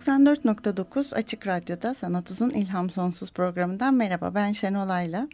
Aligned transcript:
94.9 0.00 1.14
Açık 1.14 1.46
Radyo'da 1.46 1.94
Sanat 1.94 2.30
Uzun 2.30 2.50
İlham 2.50 2.90
Sonsuz 2.90 3.32
programından 3.32 3.94
merhaba 3.94 4.34
ben 4.34 4.52
Şenol 4.52 4.88
Ayla. 4.88 5.28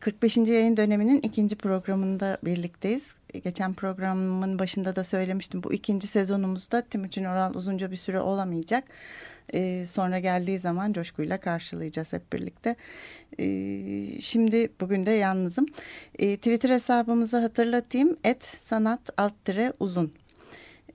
45. 0.00 0.36
yayın 0.36 0.76
döneminin 0.76 1.20
ikinci 1.20 1.56
programında 1.56 2.38
birlikteyiz. 2.44 3.14
Geçen 3.44 3.74
programın 3.74 4.58
başında 4.58 4.96
da 4.96 5.04
söylemiştim 5.04 5.62
bu 5.62 5.72
ikinci 5.72 6.06
sezonumuzda 6.06 6.80
Timuçin 6.80 7.24
Oral 7.24 7.54
uzunca 7.54 7.90
bir 7.90 7.96
süre 7.96 8.20
olamayacak. 8.20 8.84
Ee, 9.54 9.86
sonra 9.86 10.18
geldiği 10.18 10.58
zaman 10.58 10.92
coşkuyla 10.92 11.40
karşılayacağız 11.40 12.12
hep 12.12 12.32
birlikte. 12.32 12.76
Ee, 13.38 14.20
şimdi 14.20 14.68
bugün 14.80 15.06
de 15.06 15.10
yalnızım. 15.10 15.66
Ee, 16.18 16.36
Twitter 16.36 16.70
hesabımızı 16.70 17.36
hatırlatayım. 17.36 18.16
Et 18.24 18.44
sanat 18.60 19.00
alt 19.16 19.34
uzun 19.80 20.12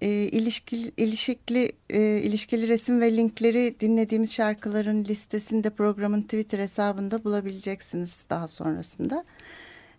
e, 0.01 0.09
ilişkili, 0.09 0.91
ilişkili, 0.97 1.71
e, 1.89 2.01
ilişkili 2.01 2.67
resim 2.67 3.01
ve 3.01 3.17
linkleri 3.17 3.75
dinlediğimiz 3.79 4.33
şarkıların 4.33 5.05
listesinde 5.05 5.69
programın 5.69 6.21
Twitter 6.21 6.59
hesabında 6.59 7.23
bulabileceksiniz 7.23 8.17
daha 8.29 8.47
sonrasında. 8.47 9.25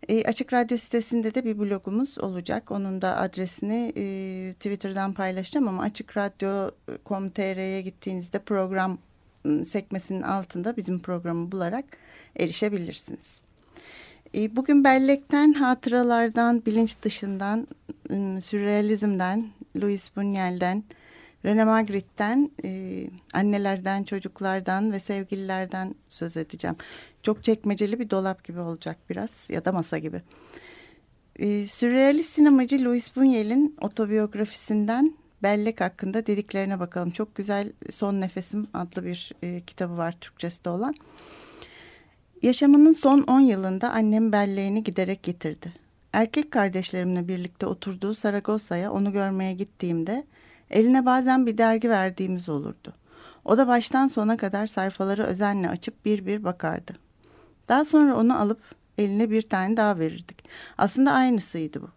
E, 0.09 0.25
Açık 0.25 0.53
Radyo 0.53 0.77
sitesinde 0.77 1.35
de 1.35 1.45
bir 1.45 1.59
blogumuz 1.59 2.19
olacak. 2.19 2.71
Onun 2.71 3.03
da 3.03 3.17
adresini 3.17 3.93
e, 3.97 4.55
Twitter'dan 4.55 5.13
paylaşacağım 5.13 5.69
ama 5.69 5.83
açıkradyo.com.tr'ye 5.83 7.81
gittiğinizde 7.83 8.39
program 8.39 8.99
ıı, 9.47 9.65
sekmesinin 9.65 10.23
altında 10.23 10.77
bizim 10.77 10.99
programı 10.99 11.53
bularak 11.53 11.85
erişebilirsiniz. 12.37 13.41
E, 14.35 14.57
bugün 14.57 14.85
bellekten, 14.85 15.53
hatıralardan, 15.53 16.67
bilinç 16.67 17.03
dışından, 17.03 17.69
ıı, 18.11 18.41
sürrealizmden, 18.41 19.47
Louis 19.77 20.11
Buñuel'den, 20.17 20.85
René 21.45 21.65
Magritte'den, 21.65 22.51
e, 22.65 23.05
annelerden, 23.33 24.05
çocuklardan 24.05 24.93
ve 24.93 25.01
sevgililerden 25.01 25.95
söz 26.09 26.37
edeceğim. 26.37 26.77
Çok 27.23 27.45
çekmeceli 27.45 27.99
bir 27.99 28.11
dolap 28.11 28.45
gibi 28.45 28.61
olacak 28.61 28.97
biraz 29.11 29.47
ya 29.49 29.65
da 29.65 29.73
masa 29.73 29.99
gibi. 29.99 30.23
E, 31.37 31.67
sürrealist 31.67 32.31
sinemacı 32.31 32.85
Louis 32.85 33.17
Buñuel'in 33.17 33.77
otobiyografisinden 33.81 35.15
bellek 35.43 35.81
hakkında 35.81 36.27
dediklerine 36.27 36.81
bakalım. 36.81 37.11
Çok 37.11 37.35
güzel 37.35 37.73
Son 37.91 38.21
Nefesim 38.21 38.69
adlı 38.75 39.05
bir 39.05 39.33
e, 39.43 39.61
kitabı 39.61 39.97
var 39.97 40.17
Türkçesi 40.21 40.65
de 40.65 40.71
olan. 40.71 40.95
Yaşamının 42.43 42.93
son 42.93 43.21
10 43.23 43.41
yılında 43.41 43.91
annem 43.91 44.33
belleğini 44.33 44.85
giderek 44.85 45.23
getirdi. 45.23 45.73
Erkek 46.13 46.51
kardeşlerimle 46.51 47.29
birlikte 47.29 47.67
oturduğu 47.67 48.15
Saragossa'ya 48.15 48.93
onu 48.93 49.13
görmeye 49.13 49.53
gittiğimde 49.53 50.27
eline 50.71 51.07
bazen 51.07 51.47
bir 51.47 51.59
dergi 51.59 51.91
verdiğimiz 51.91 52.49
olurdu. 52.49 52.95
O 53.45 53.57
da 53.57 53.69
baştan 53.69 54.09
sona 54.09 54.37
kadar 54.37 54.67
sayfaları 54.67 55.23
özenle 55.23 55.69
açıp 55.69 56.05
bir 56.05 56.27
bir 56.27 56.45
bakardı. 56.45 56.93
Daha 57.69 57.85
sonra 57.85 58.17
onu 58.17 58.41
alıp 58.41 58.61
eline 58.99 59.31
bir 59.31 59.43
tane 59.43 59.77
daha 59.77 59.99
verirdik. 59.99 60.45
Aslında 60.79 61.13
aynısıydı 61.13 61.83
bu. 61.83 61.89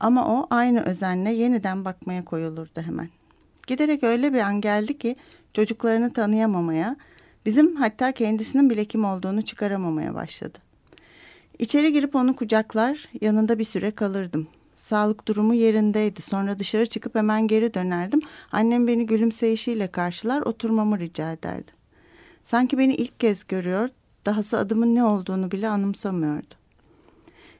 Ama 0.00 0.26
o 0.26 0.46
aynı 0.50 0.80
özenle 0.80 1.30
yeniden 1.30 1.84
bakmaya 1.84 2.24
koyulurdu 2.24 2.80
hemen. 2.80 3.08
Giderek 3.66 4.04
öyle 4.04 4.32
bir 4.32 4.40
an 4.40 4.60
geldi 4.60 4.98
ki 4.98 5.16
çocuklarını 5.54 6.12
tanıyamamaya, 6.12 6.96
bizim 7.46 7.76
hatta 7.76 8.12
kendisinin 8.12 8.70
bile 8.70 8.84
kim 8.84 9.04
olduğunu 9.04 9.42
çıkaramamaya 9.42 10.14
başladı. 10.14 10.58
İçeri 11.58 11.92
girip 11.92 12.14
onu 12.14 12.36
kucaklar, 12.36 13.08
yanında 13.20 13.58
bir 13.58 13.64
süre 13.64 13.90
kalırdım. 13.90 14.48
Sağlık 14.76 15.28
durumu 15.28 15.54
yerindeydi. 15.54 16.22
Sonra 16.22 16.58
dışarı 16.58 16.86
çıkıp 16.86 17.14
hemen 17.14 17.46
geri 17.46 17.74
dönerdim. 17.74 18.20
Annem 18.52 18.86
beni 18.86 19.06
gülümseyişiyle 19.06 19.86
karşılar, 19.86 20.42
oturmamı 20.42 20.98
rica 20.98 21.32
ederdi. 21.32 21.72
Sanki 22.44 22.78
beni 22.78 22.94
ilk 22.94 23.20
kez 23.20 23.46
görüyor, 23.46 23.88
dahası 24.26 24.58
adımın 24.58 24.94
ne 24.94 25.04
olduğunu 25.04 25.50
bile 25.50 25.68
anımsamıyordu. 25.68 26.54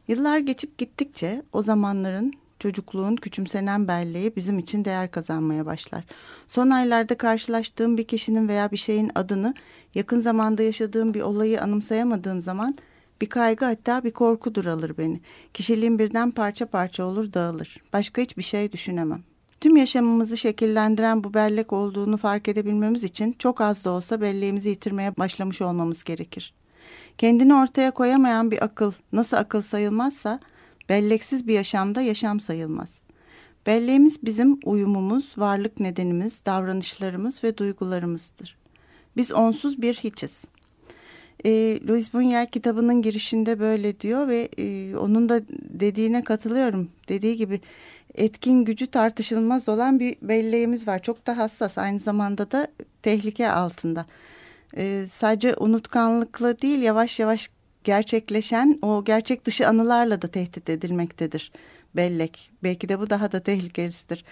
Yıllar 0.09 0.39
geçip 0.39 0.79
gittikçe 0.79 1.43
o 1.53 1.63
zamanların 1.63 2.33
çocukluğun 2.59 3.17
küçümsenen 3.17 3.89
belleği 3.89 4.37
bizim 4.37 4.59
için 4.59 4.85
değer 4.85 5.11
kazanmaya 5.11 5.67
başlar. 5.67 6.05
Son 6.49 6.71
aylarda 6.71 7.15
karşılaştığım 7.15 7.97
bir 7.97 8.05
kişinin 8.05 8.49
veya 8.49 8.71
bir 8.71 8.77
şeyin 8.77 9.11
adını, 9.15 9.55
yakın 9.95 10.21
zamanda 10.21 10.63
yaşadığım 10.63 11.15
bir 11.15 11.21
olayı 11.21 11.63
anımsayamadığım 11.63 12.43
zaman 12.43 12.77
bir 13.23 13.29
kaygı 13.29 13.65
hatta 13.65 14.05
bir 14.05 14.11
korkudur 14.11 14.65
alır 14.65 14.99
beni. 14.99 15.21
Kişiliğim 15.55 15.99
birden 15.99 16.31
parça 16.31 16.67
parça 16.67 17.05
olur 17.05 17.33
dağılır. 17.33 17.77
Başka 17.93 18.23
hiçbir 18.23 18.43
şey 18.43 18.73
düşünemem. 18.73 19.23
Tüm 19.61 19.77
yaşamımızı 19.77 20.37
şekillendiren 20.37 21.25
bu 21.25 21.35
bellek 21.35 21.73
olduğunu 21.73 22.17
fark 22.17 22.49
edebilmemiz 22.49 23.05
için 23.05 23.37
çok 23.39 23.61
az 23.61 23.85
da 23.85 23.91
olsa 23.91 24.21
belleğimizi 24.21 24.69
yitirmeye 24.69 25.17
başlamış 25.17 25.63
olmamız 25.63 26.05
gerekir. 26.05 26.55
Kendini 27.19 27.55
ortaya 27.55 27.91
koyamayan 27.91 28.51
bir 28.51 28.65
akıl 28.65 28.93
nasıl 29.13 29.37
akıl 29.37 29.63
sayılmazsa 29.63 30.41
belleksiz 30.89 31.47
bir 31.47 31.55
yaşamda 31.55 32.01
yaşam 32.01 32.41
sayılmaz. 32.41 33.03
Belleğimiz 33.67 34.23
bizim 34.23 34.61
uyumumuz, 34.65 35.35
varlık 35.39 35.81
nedenimiz, 35.81 36.45
davranışlarımız 36.47 37.45
ve 37.45 37.59
duygularımızdır. 37.59 38.57
Biz 39.17 39.33
onsuz 39.33 39.83
bir 39.83 39.95
hiçiz. 39.95 40.45
E, 41.45 41.81
Louis 41.89 42.15
Buñuel 42.15 42.51
kitabının 42.51 43.03
girişinde 43.03 43.61
böyle 43.61 44.01
diyor 44.01 44.29
ve 44.29 44.49
e, 44.59 44.97
onun 44.97 45.29
da 45.29 45.41
dediğine 45.51 46.25
katılıyorum. 46.25 46.91
Dediği 47.09 47.37
gibi 47.37 47.61
etkin 48.15 48.65
gücü 48.65 48.87
tartışılmaz 48.87 49.69
olan 49.69 50.01
bir 50.01 50.17
belleğimiz 50.23 50.89
var. 50.89 51.03
Çok 51.03 51.27
da 51.27 51.37
hassas 51.37 51.79
aynı 51.79 51.99
zamanda 51.99 52.51
da 52.51 52.69
tehlike 53.03 53.51
altında. 53.51 54.07
E, 54.77 55.07
sadece 55.11 55.57
unutkanlıkla 55.57 56.61
değil 56.61 56.83
yavaş 56.83 57.19
yavaş 57.19 57.51
gerçekleşen 57.85 58.79
o 58.83 59.05
gerçek 59.05 59.45
dışı 59.45 59.69
anılarla 59.69 60.23
da 60.23 60.29
tehdit 60.29 60.71
edilmektedir 60.71 61.53
bellek. 61.97 62.51
Belki 62.63 62.89
de 62.89 63.01
bu 63.01 63.11
daha 63.11 63.33
da 63.33 63.41
tehlikelisidir 63.41 64.25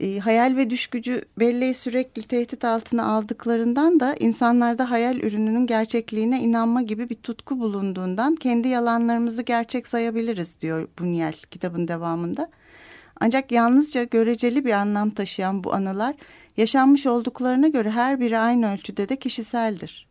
e, 0.00 0.18
hayal 0.18 0.56
ve 0.56 0.70
düş 0.70 0.86
gücü 0.86 1.24
belleği 1.38 1.74
sürekli 1.74 2.22
tehdit 2.22 2.64
altına 2.64 3.06
aldıklarından 3.06 4.00
da 4.00 4.14
insanlarda 4.20 4.90
hayal 4.90 5.16
ürününün 5.16 5.66
gerçekliğine 5.66 6.40
inanma 6.40 6.82
gibi 6.82 7.10
bir 7.10 7.14
tutku 7.14 7.60
bulunduğundan 7.60 8.36
kendi 8.36 8.68
yalanlarımızı 8.68 9.42
gerçek 9.42 9.86
sayabiliriz 9.86 10.60
diyor 10.60 10.88
Bunyel 10.98 11.34
kitabın 11.50 11.88
devamında. 11.88 12.50
Ancak 13.20 13.52
yalnızca 13.52 14.04
göreceli 14.04 14.64
bir 14.64 14.72
anlam 14.72 15.10
taşıyan 15.10 15.64
bu 15.64 15.74
anılar 15.74 16.14
yaşanmış 16.56 17.06
olduklarına 17.06 17.68
göre 17.68 17.90
her 17.90 18.20
biri 18.20 18.38
aynı 18.38 18.72
ölçüde 18.72 19.08
de 19.08 19.16
kişiseldir. 19.16 20.07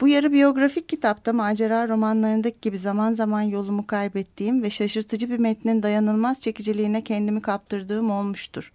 Bu 0.00 0.08
yarı 0.08 0.32
biyografik 0.32 0.88
kitapta 0.88 1.32
macera 1.32 1.88
romanlarındaki 1.88 2.56
gibi 2.62 2.78
zaman 2.78 3.12
zaman 3.12 3.42
yolumu 3.42 3.86
kaybettiğim 3.86 4.62
ve 4.62 4.70
şaşırtıcı 4.70 5.30
bir 5.30 5.38
metnin 5.38 5.82
dayanılmaz 5.82 6.40
çekiciliğine 6.40 7.04
kendimi 7.04 7.42
kaptırdığım 7.42 8.10
olmuştur. 8.10 8.72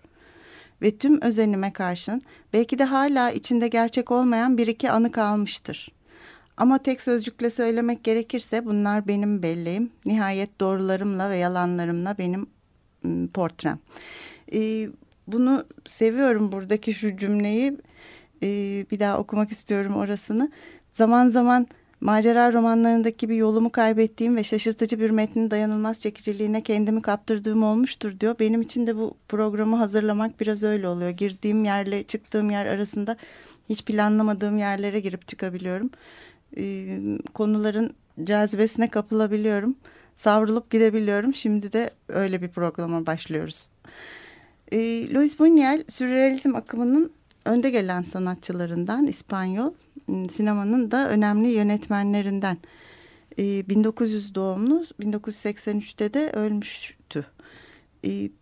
Ve 0.81 0.97
tüm 0.97 1.21
özenime 1.21 1.73
karşın 1.73 2.21
belki 2.53 2.79
de 2.79 2.83
hala 2.83 3.31
içinde 3.31 3.67
gerçek 3.67 4.11
olmayan 4.11 4.57
bir 4.57 4.67
iki 4.67 4.91
anı 4.91 5.11
kalmıştır. 5.11 5.91
Ama 6.57 6.77
tek 6.77 7.01
sözcükle 7.01 7.49
söylemek 7.49 8.03
gerekirse 8.03 8.65
bunlar 8.65 9.07
benim 9.07 9.43
belleğim. 9.43 9.91
Nihayet 10.05 10.59
doğrularımla 10.59 11.29
ve 11.29 11.37
yalanlarımla 11.37 12.17
benim 12.17 12.47
portrem. 13.33 13.79
Ee, 14.53 14.89
bunu 15.27 15.65
seviyorum 15.87 16.51
buradaki 16.51 16.93
şu 16.93 17.17
cümleyi. 17.17 17.77
Ee, 18.43 18.85
bir 18.91 18.99
daha 18.99 19.19
okumak 19.19 19.51
istiyorum 19.51 19.95
orasını. 19.95 20.51
Zaman 20.95 21.29
zaman 21.29 21.67
macera 22.01 22.53
romanlarındaki 22.53 23.29
bir 23.29 23.35
yolumu 23.35 23.71
kaybettiğim 23.71 24.35
ve 24.35 24.43
şaşırtıcı 24.43 24.99
bir 24.99 25.09
metnin 25.09 25.51
dayanılmaz 25.51 26.01
çekiciliğine 26.01 26.63
kendimi 26.63 27.01
kaptırdığım 27.01 27.63
olmuştur 27.63 28.19
diyor. 28.19 28.35
Benim 28.39 28.61
için 28.61 28.87
de 28.87 28.97
bu 28.97 29.17
programı 29.27 29.75
hazırlamak 29.75 30.39
biraz 30.39 30.63
öyle 30.63 30.87
oluyor. 30.87 31.09
Girdiğim 31.09 31.65
yerle 31.65 32.03
çıktığım 32.03 32.49
yer 32.49 32.65
arasında 32.65 33.17
hiç 33.69 33.85
planlamadığım 33.85 34.57
yerlere 34.57 34.99
girip 34.99 35.27
çıkabiliyorum. 35.27 35.89
Ee, 36.57 36.99
konuların 37.33 37.93
cazibesine 38.23 38.89
kapılabiliyorum. 38.89 39.75
Savrulup 40.15 40.69
gidebiliyorum. 40.69 41.33
Şimdi 41.33 41.73
de 41.73 41.89
öyle 42.07 42.41
bir 42.41 42.49
programa 42.49 43.05
başlıyoruz. 43.05 43.69
E, 44.71 44.77
Luis 45.13 45.39
Buñuel 45.39 45.91
sürrealizm 45.91 46.55
akımının 46.55 47.11
önde 47.45 47.69
gelen 47.69 48.01
sanatçılarından 48.01 49.07
İspanyol 49.07 49.73
ıı, 50.09 50.29
sinemanın 50.29 50.91
da 50.91 51.09
önemli 51.09 51.47
yönetmenlerinden. 51.47 52.57
E, 53.39 53.69
1900 53.69 54.35
doğumlu 54.35 54.85
1983'te 54.99 56.13
de 56.13 56.31
ölmüştü. 56.31 57.25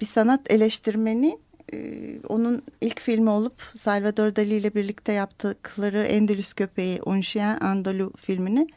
Bir 0.01 0.05
sanat 0.05 0.51
eleştirmeni 0.51 1.37
e, 1.73 2.19
onun 2.29 2.63
ilk 2.81 2.99
filmi 3.01 3.29
olup 3.29 3.61
Salvador 3.75 4.35
Dali 4.35 4.55
ile 4.55 4.75
birlikte 4.75 5.11
yaptıkları 5.11 6.03
Endülüs 6.03 6.53
Köpeği 6.53 6.99
Un 7.05 7.21
Chien 7.21 7.59
Andalou 7.59 8.13
filmini 8.17 8.67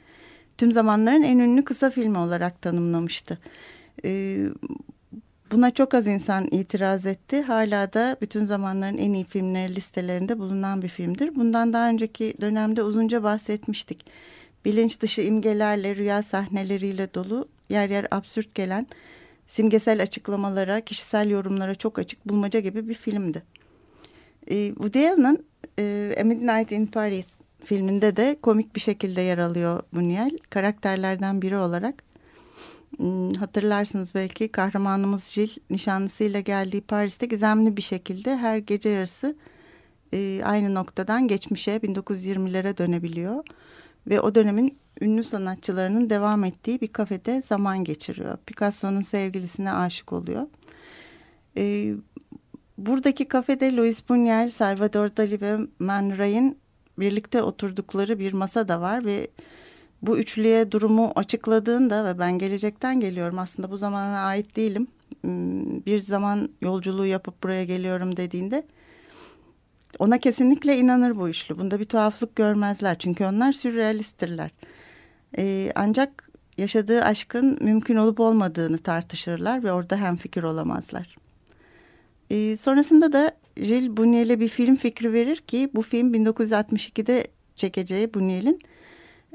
tüm 0.58 0.72
zamanların 0.72 1.22
en 1.22 1.38
ünlü 1.38 1.64
kısa 1.64 1.90
filmi 1.90 2.18
olarak 2.18 2.62
tanımlamıştı. 2.62 3.38
Buna 5.52 5.70
çok 5.70 5.94
az 5.94 6.06
insan 6.06 6.48
itiraz 6.50 7.06
etti. 7.06 7.42
Hala 7.42 7.92
da 7.92 8.16
bütün 8.20 8.44
zamanların 8.44 8.98
en 8.98 9.12
iyi 9.12 9.24
filmleri 9.24 9.74
listelerinde 9.74 10.38
bulunan 10.38 10.82
bir 10.82 10.88
filmdir. 10.88 11.34
Bundan 11.34 11.72
daha 11.72 11.88
önceki 11.88 12.34
dönemde 12.40 12.82
uzunca 12.82 13.22
bahsetmiştik. 13.22 14.06
Bilinç 14.64 15.00
dışı 15.00 15.20
imgelerle, 15.20 15.96
rüya 15.96 16.22
sahneleriyle 16.22 17.14
dolu, 17.14 17.48
yer 17.68 17.90
yer 17.90 18.06
absürt 18.10 18.54
gelen, 18.54 18.86
simgesel 19.46 20.02
açıklamalara, 20.02 20.80
kişisel 20.80 21.30
yorumlara 21.30 21.74
çok 21.74 21.98
açık 21.98 22.28
bulmaca 22.28 22.60
gibi 22.60 22.88
bir 22.88 22.94
filmdi. 22.94 23.42
E, 24.46 24.68
Woody 24.68 25.08
Allen'ın 25.08 25.44
e, 25.78 26.14
A 26.20 26.24
Midnight 26.24 26.72
in 26.72 26.86
Paris 26.86 27.28
filminde 27.64 28.16
de 28.16 28.36
komik 28.42 28.74
bir 28.74 28.80
şekilde 28.80 29.20
yer 29.20 29.38
alıyor 29.38 29.82
Buñuel. 29.94 30.38
Karakterlerden 30.50 31.42
biri 31.42 31.56
olarak. 31.56 32.05
Hmm, 32.96 33.32
hatırlarsınız 33.32 34.14
belki 34.14 34.48
kahramanımız 34.48 35.24
Jill 35.24 35.50
nişanlısıyla 35.70 36.40
geldiği 36.40 36.80
Paris'te 36.80 37.26
gizemli 37.26 37.76
bir 37.76 37.82
şekilde 37.82 38.36
her 38.36 38.58
gece 38.58 38.88
yarısı 38.88 39.36
e, 40.12 40.42
aynı 40.44 40.74
noktadan 40.74 41.28
geçmişe 41.28 41.76
1920'lere 41.76 42.78
dönebiliyor. 42.78 43.44
Ve 44.06 44.20
o 44.20 44.34
dönemin 44.34 44.78
ünlü 45.00 45.24
sanatçılarının 45.24 46.10
devam 46.10 46.44
ettiği 46.44 46.80
bir 46.80 46.88
kafede 46.88 47.42
zaman 47.42 47.84
geçiriyor. 47.84 48.38
Picasso'nun 48.46 49.02
sevgilisine 49.02 49.72
aşık 49.72 50.12
oluyor. 50.12 50.46
E, 51.56 51.94
buradaki 52.78 53.28
kafede 53.28 53.76
Louis 53.76 54.02
Buñuel, 54.02 54.50
Salvador 54.50 55.16
Dali 55.16 55.40
ve 55.40 55.56
Man 55.78 56.18
Ray'in 56.18 56.58
birlikte 56.98 57.42
oturdukları 57.42 58.18
bir 58.18 58.32
masa 58.32 58.68
da 58.68 58.80
var 58.80 59.04
ve 59.04 59.28
bu 60.02 60.18
üçlüye 60.18 60.72
durumu 60.72 61.12
açıkladığında 61.16 62.04
ve 62.04 62.18
ben 62.18 62.38
gelecekten 62.38 63.00
geliyorum 63.00 63.38
aslında 63.38 63.70
bu 63.70 63.76
zamana 63.76 64.18
ait 64.18 64.56
değilim. 64.56 64.86
Bir 65.86 65.98
zaman 65.98 66.48
yolculuğu 66.60 67.06
yapıp 67.06 67.42
buraya 67.42 67.64
geliyorum 67.64 68.16
dediğinde 68.16 68.66
ona 69.98 70.18
kesinlikle 70.18 70.78
inanır 70.78 71.16
bu 71.16 71.28
üçlü. 71.28 71.58
Bunda 71.58 71.80
bir 71.80 71.84
tuhaflık 71.84 72.36
görmezler 72.36 72.98
çünkü 72.98 73.24
onlar 73.24 73.52
sürrealisttirler. 73.52 74.50
Ee, 75.38 75.72
ancak 75.74 76.30
yaşadığı 76.58 77.02
aşkın 77.02 77.58
mümkün 77.60 77.96
olup 77.96 78.20
olmadığını 78.20 78.78
tartışırlar 78.78 79.64
ve 79.64 79.72
orada 79.72 79.96
hem 79.96 80.16
fikir 80.16 80.42
olamazlar. 80.42 81.16
Ee, 82.30 82.56
sonrasında 82.56 83.12
da 83.12 83.32
Jill 83.56 83.96
Buñuel'e 83.96 84.40
bir 84.40 84.48
film 84.48 84.76
fikri 84.76 85.12
verir 85.12 85.36
ki 85.36 85.70
bu 85.74 85.82
film 85.82 86.14
1962'de 86.14 87.26
çekeceği 87.56 88.06
Buñuel'in 88.06 88.60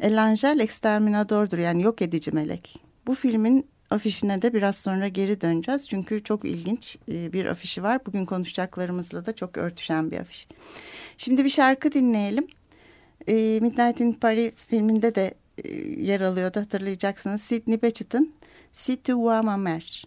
El 0.01 0.24
Angel 0.24 0.59
Exterminador'dur 0.59 1.57
yani 1.57 1.83
yok 1.83 2.01
edici 2.01 2.31
melek. 2.31 2.81
Bu 3.07 3.15
filmin 3.15 3.68
afişine 3.89 4.42
de 4.42 4.53
biraz 4.53 4.75
sonra 4.75 5.07
geri 5.07 5.42
döneceğiz. 5.42 5.89
Çünkü 5.89 6.24
çok 6.24 6.45
ilginç 6.45 6.98
e, 7.12 7.33
bir 7.33 7.45
afişi 7.45 7.83
var. 7.83 8.06
Bugün 8.06 8.25
konuşacaklarımızla 8.25 9.25
da 9.25 9.36
çok 9.36 9.57
örtüşen 9.57 10.12
bir 10.12 10.18
afiş. 10.18 10.48
Şimdi 11.18 11.44
bir 11.44 11.50
şarkı 11.50 11.92
dinleyelim. 11.92 12.48
E, 13.27 13.33
Midnight 13.62 14.00
in 14.00 14.13
Paris 14.13 14.65
filminde 14.65 15.15
de 15.15 15.33
e, 15.63 15.69
yer 16.01 16.21
alıyordu 16.21 16.59
hatırlayacaksınız. 16.59 17.42
Sidney 17.42 17.81
Bechet'ın 17.81 18.33
Si 18.74 19.03
tu 19.03 19.13
vois 19.13 19.44
ma 19.44 19.56
mère. 19.56 20.03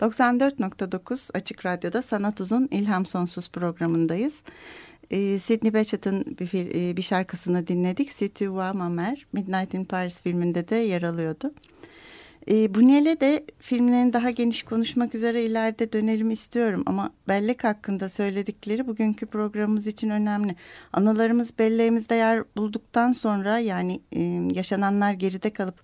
94.9 0.00 1.30
Açık 1.34 1.66
Radyo'da 1.66 2.02
Sanat 2.02 2.40
Uzun 2.40 2.68
İlham 2.70 3.06
Sonsuz 3.06 3.48
programındayız. 3.48 4.42
Ee, 5.10 5.38
Sidney 5.38 5.74
Bechet'in 5.74 6.36
bir, 6.40 6.52
e, 6.74 6.96
bir 6.96 7.02
şarkısını 7.02 7.66
dinledik. 7.66 8.12
Si 8.12 8.28
tu 8.28 8.44
vois 8.44 8.74
ma 8.74 8.86
mère, 8.86 9.18
Midnight 9.32 9.74
in 9.74 9.84
Paris 9.84 10.20
filminde 10.22 10.68
de 10.68 10.76
yer 10.76 11.02
alıyordu. 11.02 11.52
E, 12.48 12.74
Buñuel'e 12.74 13.20
de 13.20 13.44
filmlerini 13.58 14.12
daha 14.12 14.30
geniş 14.30 14.62
konuşmak 14.62 15.14
üzere 15.14 15.44
ileride 15.44 15.92
dönelim 15.92 16.30
istiyorum. 16.30 16.82
Ama 16.86 17.10
bellek 17.28 17.64
hakkında 17.64 18.08
söyledikleri 18.08 18.86
bugünkü 18.86 19.26
programımız 19.26 19.86
için 19.86 20.10
önemli. 20.10 20.56
Anılarımız 20.92 21.58
belleğimizde 21.58 22.14
yer 22.14 22.44
bulduktan 22.56 23.12
sonra 23.12 23.58
yani 23.58 24.00
e, 24.12 24.20
yaşananlar 24.54 25.12
geride 25.12 25.50
kalıp 25.50 25.80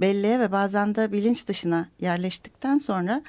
belleğe 0.00 0.40
ve 0.40 0.52
bazen 0.52 0.94
de 0.94 1.12
bilinç 1.12 1.46
dışına 1.46 1.88
yerleştikten 2.00 2.78
sonra 2.78 3.22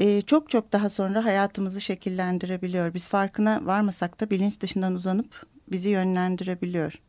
e, 0.00 0.22
çok 0.22 0.50
çok 0.50 0.72
daha 0.72 0.88
sonra 0.88 1.24
hayatımızı 1.24 1.80
şekillendirebiliyor. 1.80 2.94
Biz 2.94 3.08
farkına 3.08 3.60
varmasak 3.66 4.20
da 4.20 4.30
bilinç 4.30 4.60
dışından 4.60 4.94
uzanıp 4.94 5.46
bizi 5.70 5.88
yönlendirebiliyor. 5.88 7.00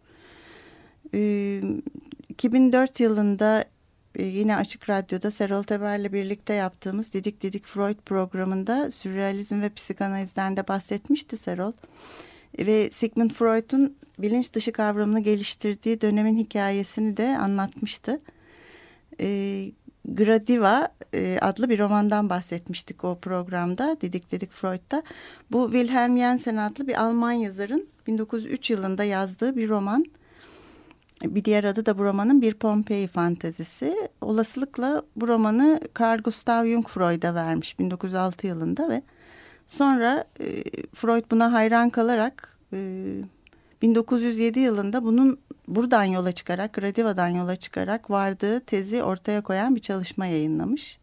E, 1.13 1.61
2004 2.29 2.99
yılında 2.99 3.65
e, 4.15 4.23
yine 4.23 4.55
Açık 4.55 4.89
Radyo'da 4.89 5.31
Serol 5.31 5.63
Teber'le 5.63 6.13
birlikte 6.13 6.53
yaptığımız 6.53 7.13
Didik 7.13 7.41
Didik 7.41 7.65
Freud 7.65 7.97
programında 8.05 8.91
sürrealizm 8.91 9.61
ve 9.61 9.69
psikanalizden 9.69 10.57
de 10.57 10.67
bahsetmişti 10.67 11.37
Serol. 11.37 11.71
Ve 12.59 12.89
Sigmund 12.91 13.31
Freud'un 13.31 13.97
bilinç 14.19 14.53
dışı 14.53 14.71
kavramını 14.71 15.19
geliştirdiği 15.19 16.01
dönemin 16.01 16.37
hikayesini 16.37 17.17
de 17.17 17.37
anlatmıştı. 17.37 18.19
E, 19.19 19.71
Gradiva 20.05 20.89
e, 21.13 21.37
adlı 21.41 21.69
bir 21.69 21.79
romandan 21.79 22.29
bahsetmiştik 22.29 23.03
o 23.03 23.19
programda 23.19 23.97
Didik 24.01 24.31
Didik 24.31 24.51
Freud'da. 24.51 25.03
Bu 25.51 25.71
Wilhelm 25.71 26.17
Jensen 26.17 26.57
adlı 26.57 26.87
bir 26.87 27.01
Alman 27.01 27.31
yazarın 27.31 27.87
1903 28.07 28.69
yılında 28.69 29.03
yazdığı 29.03 29.55
bir 29.55 29.69
roman. 29.69 30.05
Bir 31.23 31.45
diğer 31.45 31.63
adı 31.63 31.85
da 31.85 31.97
bu 31.97 32.03
romanın 32.03 32.41
bir 32.41 32.53
Pompei 32.53 33.07
fantezisi. 33.07 34.09
Olasılıkla 34.21 35.03
bu 35.15 35.27
romanı 35.27 35.79
Carl 35.99 36.21
Gustav 36.21 36.65
Jung 36.65 36.87
Freud'a 36.87 37.35
vermiş 37.35 37.79
1906 37.79 38.47
yılında 38.47 38.89
ve 38.89 39.01
sonra 39.67 40.23
e, 40.39 40.63
Freud 40.93 41.23
buna 41.31 41.53
hayran 41.53 41.89
kalarak 41.89 42.57
e, 42.73 42.77
1907 43.83 44.59
yılında 44.59 45.03
bunun 45.03 45.39
buradan 45.67 46.03
yola 46.03 46.31
çıkarak, 46.31 46.73
Gradiva'dan 46.73 47.27
yola 47.27 47.55
çıkarak 47.55 48.09
vardığı 48.09 48.59
tezi 48.59 49.03
ortaya 49.03 49.41
koyan 49.41 49.75
bir 49.75 49.81
çalışma 49.81 50.25
yayınlamış. 50.25 50.99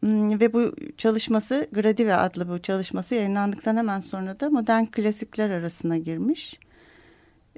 Hmm, 0.00 0.40
ve 0.40 0.52
bu 0.52 0.74
çalışması 0.96 1.68
Gradiva 1.72 2.14
adlı 2.16 2.48
bu 2.48 2.58
çalışması 2.58 3.14
yayınlandıktan 3.14 3.76
hemen 3.76 4.00
sonra 4.00 4.40
da 4.40 4.50
modern 4.50 4.84
klasikler 4.84 5.50
arasına 5.50 5.96
girmiş. 5.96 6.60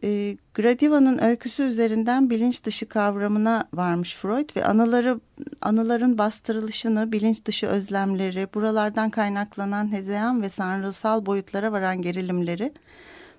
E, 0.05 0.37
Gradiva'nın 0.55 1.19
öyküsü 1.19 1.63
üzerinden 1.63 2.31
bilinç 2.31 2.65
dışı 2.65 2.89
kavramına 2.89 3.69
varmış 3.75 4.17
Freud 4.17 4.57
ve 4.57 4.65
anıları 4.65 5.21
anıların 5.61 6.19
bastırılışını, 6.19 7.13
bilinç 7.13 7.45
dışı 7.45 7.67
özlemleri, 7.67 8.49
buralardan 8.55 9.11
kaynaklanan 9.11 9.93
hezeyan 9.93 10.43
ve 10.43 10.49
sanrısal 10.49 11.27
boyutlara 11.27 11.73
varan 11.73 12.03
gerilimleri, 12.03 12.73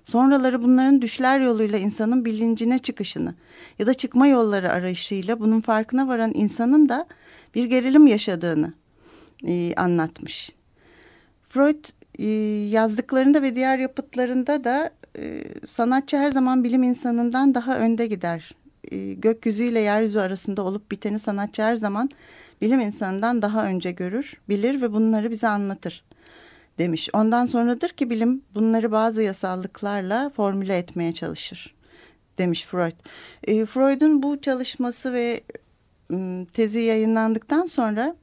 sonraları 0.04 0.62
bunların 0.62 1.02
düşler 1.02 1.40
yoluyla 1.40 1.78
insanın 1.78 2.24
bilincine 2.24 2.78
çıkışını 2.78 3.34
ya 3.78 3.86
da 3.86 3.94
çıkma 3.94 4.26
yolları 4.26 4.72
arayışıyla 4.72 5.40
bunun 5.40 5.60
farkına 5.60 6.08
varan 6.08 6.32
insanın 6.34 6.88
da 6.88 7.06
bir 7.54 7.64
gerilim 7.64 8.06
yaşadığını 8.06 8.72
e, 9.46 9.74
anlatmış. 9.74 10.52
Freud 11.48 11.84
e, 12.18 12.26
yazdıklarında 12.70 13.42
ve 13.42 13.54
diğer 13.54 13.78
yapıtlarında 13.78 14.64
da 14.64 14.90
e, 15.18 15.44
sanatçı 15.66 16.16
her 16.16 16.30
zaman 16.30 16.64
bilim 16.64 16.82
insanından 16.82 17.54
daha 17.54 17.78
önde 17.78 18.06
gider. 18.06 18.54
E, 18.90 19.12
gökyüzüyle 19.12 19.80
yeryüzü 19.80 20.18
arasında 20.18 20.62
olup 20.62 20.90
biteni 20.90 21.18
sanatçı 21.18 21.62
her 21.62 21.74
zaman 21.74 22.10
bilim 22.60 22.80
insanından 22.80 23.42
daha 23.42 23.66
önce 23.66 23.92
görür, 23.92 24.40
bilir 24.48 24.82
ve 24.82 24.92
bunları 24.92 25.30
bize 25.30 25.48
anlatır 25.48 26.04
demiş. 26.80 27.08
Ondan 27.12 27.46
sonradır 27.46 27.88
ki 27.88 28.10
bilim 28.10 28.42
bunları 28.54 28.92
bazı 28.92 29.22
yasallıklarla 29.22 30.30
formüle 30.30 30.78
etmeye 30.78 31.12
çalışır 31.12 31.74
demiş 32.40 32.64
Freud. 32.66 32.98
E, 33.44 33.66
Freud'un 33.66 34.22
bu 34.22 34.40
çalışması 34.40 35.12
ve 35.12 35.40
tezi 36.52 36.80
yayınlandıktan 36.80 37.66
sonra 37.66 38.16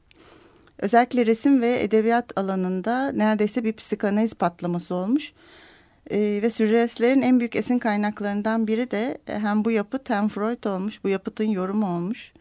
özellikle 0.80 1.26
resim 1.26 1.62
ve 1.62 1.84
edebiyat 1.84 2.38
alanında 2.38 3.12
neredeyse 3.12 3.64
bir 3.64 3.74
psikanaliz 3.74 4.34
patlaması 4.34 4.96
olmuş. 4.96 5.34
E, 6.12 6.20
ve 6.20 6.50
sürrealistlerin 6.50 7.22
en 7.22 7.40
büyük 7.40 7.56
esin 7.56 7.78
kaynaklarından 7.78 8.68
biri 8.68 8.92
de 8.92 9.18
hem 9.26 9.66
bu 9.66 9.72
yapıt 9.72 10.10
hem 10.10 10.28
Freud 10.28 10.64
olmuş. 10.64 11.04
Bu 11.04 11.10
yapıtın 11.10 11.44
yorumu 11.44 11.96
olmuş. 11.96 12.34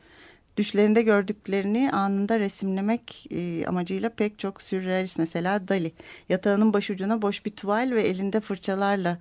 Düşlerinde 0.57 1.03
gördüklerini 1.03 1.91
anında 1.93 2.39
resimlemek 2.39 3.27
e, 3.31 3.67
amacıyla 3.67 4.11
pek 4.11 4.39
çok 4.39 4.63
sürrealist 4.63 5.19
mesela 5.19 5.69
Dali. 5.69 5.93
Yatağının 6.29 6.73
başucuna 6.73 7.23
boş 7.23 7.47
bir 7.47 7.51
tuval 7.51 7.91
ve 7.95 8.03
elinde 8.03 8.41
fırçalarla 8.41 9.19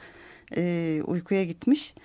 e, 0.57 1.01
uykuya 1.05 1.43
gitmiş. 1.43 1.95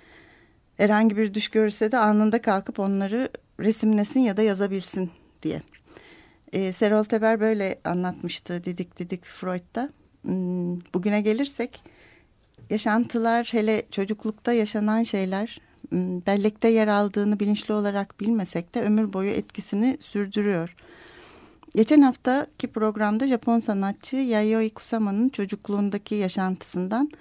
Herhangi 0.77 1.17
bir 1.17 1.33
düş 1.33 1.47
görürse 1.47 1.91
de 1.91 1.97
anında 1.97 2.41
kalkıp 2.41 2.79
onları 2.79 3.29
resimlesin 3.59 4.19
ya 4.19 4.37
da 4.37 4.41
yazabilsin 4.41 5.11
diye. 5.43 5.61
E, 6.53 6.73
Serol 6.73 7.03
Teber 7.03 7.39
böyle 7.39 7.79
anlatmıştı 7.83 8.63
Didik 8.63 8.99
Didik 8.99 9.25
Freud'da. 9.25 9.89
Hmm, 10.21 10.79
bugüne 10.93 11.21
gelirsek 11.21 11.83
yaşantılar 12.69 13.47
hele 13.51 13.83
çocuklukta 13.91 14.53
yaşanan 14.53 15.03
şeyler 15.03 15.61
bellekte 16.27 16.67
yer 16.67 16.87
aldığını 16.87 17.39
bilinçli 17.39 17.73
olarak 17.73 18.19
bilmesek 18.19 18.75
de 18.75 18.81
ömür 18.81 19.13
boyu 19.13 19.29
etkisini 19.29 19.97
sürdürüyor. 19.99 20.75
Geçen 21.75 22.01
haftaki 22.01 22.67
programda 22.67 23.27
Japon 23.27 23.59
sanatçı 23.59 24.15
Yayoi 24.15 24.69
Kusama'nın 24.69 25.29
çocukluğundaki 25.29 26.15
yaşantısından 26.15 27.11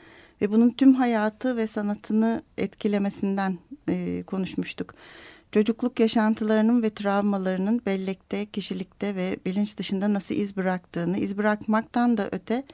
ve 0.43 0.53
bunun 0.53 0.71
tüm 0.71 0.95
hayatı 0.95 1.57
ve 1.57 1.67
sanatını 1.67 2.43
etkilemesinden 2.59 3.59
e, 3.89 4.23
konuşmuştuk. 4.27 4.95
Çocukluk 5.53 6.01
yaşantılarının 6.01 6.83
ve 6.83 6.91
travmalarının 6.91 7.83
bellekte, 7.87 8.47
kişilikte 8.47 9.15
ve 9.15 9.37
bilinç 9.47 9.79
dışında 9.79 10.15
nasıl 10.15 10.35
iz 10.35 10.57
bıraktığını, 10.57 11.19
iz 11.19 11.39
bırakmaktan 11.39 12.17
da 12.17 12.29
öte 12.33 12.65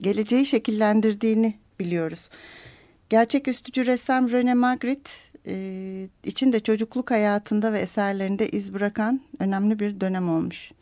geleceği 0.00 0.46
şekillendirdiğini 0.46 1.54
biliyoruz. 1.80 2.28
Gerçek 3.10 3.48
üstücü 3.48 3.86
ressam 3.86 4.30
Rene 4.30 4.54
Magritte 4.54 5.10
e, 5.46 6.08
için 6.24 6.52
de 6.52 6.60
çocukluk 6.60 7.10
hayatında 7.10 7.72
ve 7.72 7.80
eserlerinde 7.80 8.48
iz 8.48 8.74
bırakan 8.74 9.20
önemli 9.38 9.78
bir 9.78 10.00
dönem 10.00 10.30
olmuş. 10.30 10.72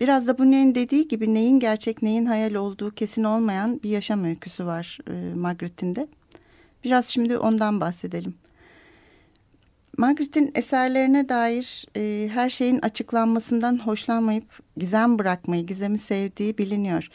Biraz 0.00 0.26
da 0.26 0.38
bu 0.38 0.50
neyin 0.50 0.74
dediği 0.74 1.08
gibi 1.08 1.34
neyin 1.34 1.60
gerçek 1.60 2.02
neyin 2.02 2.26
hayal 2.26 2.54
olduğu 2.54 2.90
kesin 2.90 3.24
olmayan 3.24 3.80
bir 3.82 3.90
yaşam 3.90 4.24
öyküsü 4.24 4.66
var 4.66 4.98
e, 5.10 5.34
Magritte'in 5.34 5.96
de. 5.96 6.08
Biraz 6.84 7.06
şimdi 7.06 7.38
ondan 7.38 7.80
bahsedelim. 7.80 8.34
Margaret'in 9.98 10.50
eserlerine 10.54 11.28
dair 11.28 11.86
e, 11.96 12.28
her 12.28 12.50
şeyin 12.50 12.78
açıklanmasından 12.78 13.78
hoşlanmayıp 13.78 14.44
gizem 14.76 15.18
bırakmayı, 15.18 15.66
gizemi 15.66 15.98
sevdiği 15.98 16.58
biliniyor. 16.58 17.10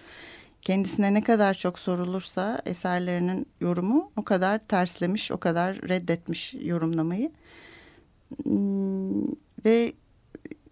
Kendisine 0.62 1.14
ne 1.14 1.24
kadar 1.24 1.54
çok 1.54 1.80
sorulursa 1.80 2.62
eserlerinin 2.66 3.46
yorumu 3.62 4.12
o 4.16 4.24
kadar 4.24 4.60
terslemiş, 4.60 5.32
o 5.32 5.38
kadar 5.38 5.76
reddetmiş 5.90 6.54
yorumlamayı. 6.54 7.32
Hmm, 8.44 9.24
ve 9.66 9.94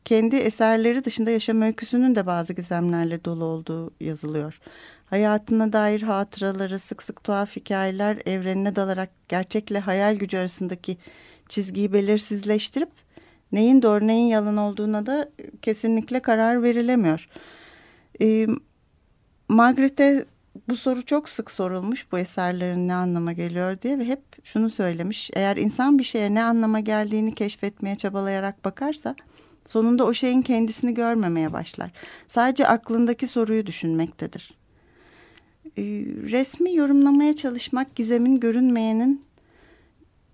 kendi 0.05 0.35
eserleri 0.35 1.03
dışında 1.03 1.31
yaşam 1.31 1.61
öyküsünün 1.61 2.15
de 2.15 2.25
bazı 2.25 2.53
gizemlerle 2.53 3.25
dolu 3.25 3.45
olduğu 3.45 3.91
yazılıyor. 3.99 4.59
Hayatına 5.05 5.73
dair 5.73 6.01
hatıraları, 6.01 6.79
sık 6.79 7.03
sık 7.03 7.23
tuhaf 7.23 7.55
hikayeler 7.55 8.21
evrenine 8.25 8.75
dalarak 8.75 9.09
gerçekle 9.29 9.79
hayal 9.79 10.15
gücü 10.15 10.37
arasındaki 10.37 10.97
çizgiyi 11.49 11.93
belirsizleştirip 11.93 12.89
neyin 13.51 13.81
doğru 13.81 14.07
neyin 14.07 14.27
yalan 14.27 14.57
olduğuna 14.57 15.05
da 15.05 15.29
kesinlikle 15.61 16.19
karar 16.21 16.63
verilemiyor. 16.63 17.29
E, 18.21 18.47
Margaret'e 19.47 20.25
bu 20.69 20.75
soru 20.75 21.05
çok 21.05 21.29
sık 21.29 21.51
sorulmuş 21.51 22.11
bu 22.11 22.19
eserlerin 22.19 22.87
ne 22.87 22.93
anlama 22.93 23.33
geliyor 23.33 23.81
diye 23.81 23.99
ve 23.99 24.05
hep 24.05 24.21
şunu 24.43 24.69
söylemiş. 24.69 25.29
Eğer 25.33 25.57
insan 25.57 25.99
bir 25.99 26.03
şeye 26.03 26.33
ne 26.33 26.43
anlama 26.43 26.79
geldiğini 26.79 27.35
keşfetmeye 27.35 27.95
çabalayarak 27.95 28.65
bakarsa 28.65 29.15
sonunda 29.67 30.05
o 30.05 30.13
şeyin 30.13 30.41
kendisini 30.41 30.93
görmemeye 30.93 31.53
başlar. 31.53 31.91
Sadece 32.27 32.67
aklındaki 32.67 33.27
soruyu 33.27 33.65
düşünmektedir. 33.65 34.53
Ee, 35.65 35.81
resmi 36.31 36.75
yorumlamaya 36.75 37.35
çalışmak 37.35 37.95
gizemin 37.95 38.39
görünmeyenin 38.39 39.25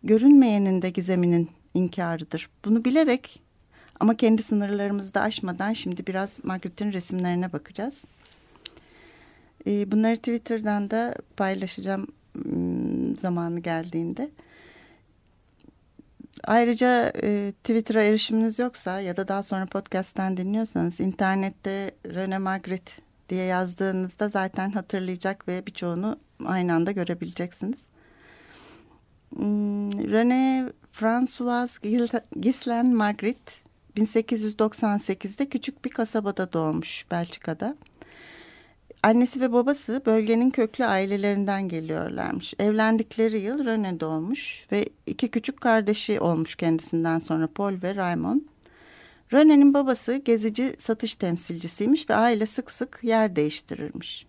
görünmeyenin 0.03 0.81
de 0.81 0.89
gizeminin 0.89 1.49
inkarıdır. 1.73 2.49
Bunu 2.65 2.85
bilerek 2.85 3.41
Ama 3.99 4.17
kendi 4.17 4.43
sınırlarımızı 4.43 5.13
da 5.13 5.21
aşmadan 5.21 5.73
şimdi 5.73 6.07
biraz 6.07 6.43
Margaret'in 6.43 6.93
resimlerine 6.93 7.53
bakacağız. 7.53 8.03
E, 9.67 9.91
bunları 9.91 10.15
Twitter'dan 10.15 10.91
da 10.91 11.15
paylaşacağım 11.37 12.07
ım, 12.45 13.17
zamanı 13.17 13.59
geldiğinde. 13.59 14.29
Ayrıca 16.43 17.13
e, 17.23 17.53
Twitter'a 17.63 18.03
erişiminiz 18.03 18.59
yoksa 18.59 18.99
ya 18.99 19.17
da 19.17 19.27
daha 19.27 19.43
sonra 19.43 19.65
podcast'ten 19.65 20.37
dinliyorsanız 20.37 20.99
internette 20.99 21.91
Rene 22.05 22.37
Magritte 22.37 22.91
diye 23.29 23.45
yazdığınızda 23.45 24.29
zaten 24.29 24.71
hatırlayacak 24.71 25.47
ve 25.47 25.65
birçoğunu 25.65 26.17
aynı 26.45 26.73
anda 26.73 26.91
görebileceksiniz. 26.91 27.89
Hmm, 29.35 29.91
Rene 30.11 30.69
François 30.91 31.79
Ghislain 32.35 32.95
Magritte 32.95 33.53
1898'de 33.97 35.49
küçük 35.49 35.85
bir 35.85 35.89
kasabada 35.89 36.53
doğmuş 36.53 37.05
Belçika'da. 37.11 37.75
Annesi 39.03 39.41
ve 39.41 39.53
babası 39.53 40.01
bölgenin 40.05 40.49
köklü 40.49 40.85
ailelerinden 40.85 41.69
geliyorlarmış. 41.69 42.53
Evlendikleri 42.59 43.39
yıl 43.41 43.65
Rene 43.65 43.99
doğmuş 43.99 44.67
ve 44.71 44.85
iki 45.05 45.27
küçük 45.27 45.61
kardeşi 45.61 46.19
olmuş 46.19 46.55
kendisinden 46.55 47.19
sonra 47.19 47.47
Paul 47.47 47.73
ve 47.83 47.95
Raymond. 47.95 48.41
Rene'nin 49.33 49.73
babası 49.73 50.15
gezici 50.15 50.75
satış 50.79 51.15
temsilcisiymiş 51.15 52.09
ve 52.09 52.15
aile 52.15 52.45
sık 52.45 52.71
sık 52.71 52.99
yer 53.03 53.35
değiştirirmiş. 53.35 54.25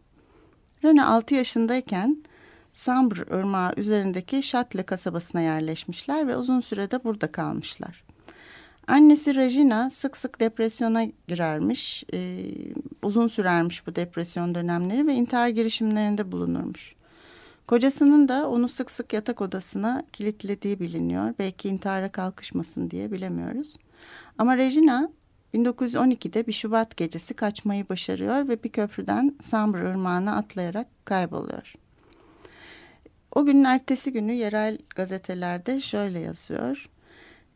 Rene 0.85 1.05
6 1.05 1.35
yaşındayken 1.35 2.25
Sambre 2.73 3.39
Irmağı 3.39 3.75
üzerindeki 3.77 4.43
Şatle 4.43 4.83
kasabasına 4.83 5.41
yerleşmişler 5.41 6.29
ve 6.29 6.37
uzun 6.37 6.61
sürede 6.61 7.05
burada 7.05 7.33
kalmışlar. 7.33 8.04
Annesi 8.87 9.35
Regina 9.35 9.91
sık 9.91 10.17
sık 10.17 10.41
depresyona 10.41 11.05
girermiş, 11.29 12.05
e, 12.15 12.45
uzun 13.03 13.27
sürermiş 13.27 13.87
bu 13.87 13.97
depresyon 13.97 14.55
dönemleri 14.55 15.07
ve 15.07 15.15
intihar 15.15 15.49
girişimlerinde 15.49 16.33
bulunurmuş. 16.33 16.95
Kocasının 17.67 18.29
da 18.29 18.49
onu 18.49 18.69
sık 18.69 18.91
sık 18.91 19.13
yatak 19.13 19.41
odasına 19.41 20.05
kilitlediği 20.13 20.81
biliniyor. 20.81 21.35
Belki 21.39 21.69
intihara 21.69 22.13
kalkışmasın 22.13 22.91
diye 22.91 23.13
bilemiyoruz. 23.13 23.77
Ama 24.39 24.57
Regina 24.57 25.11
1912'de 25.55 26.47
bir 26.47 26.53
Şubat 26.53 26.97
gecesi 26.97 27.35
kaçmayı 27.35 27.89
başarıyor 27.89 28.49
ve 28.49 28.63
bir 28.63 28.69
köprüden 28.69 29.37
Sambre 29.43 29.91
Irmağı'na 29.91 30.37
atlayarak 30.37 30.87
kayboluyor. 31.05 31.75
O 33.35 33.45
günün 33.45 33.65
ertesi 33.65 34.13
günü 34.13 34.33
yerel 34.33 34.79
gazetelerde 34.97 35.81
şöyle 35.81 36.19
yazıyor. 36.21 36.89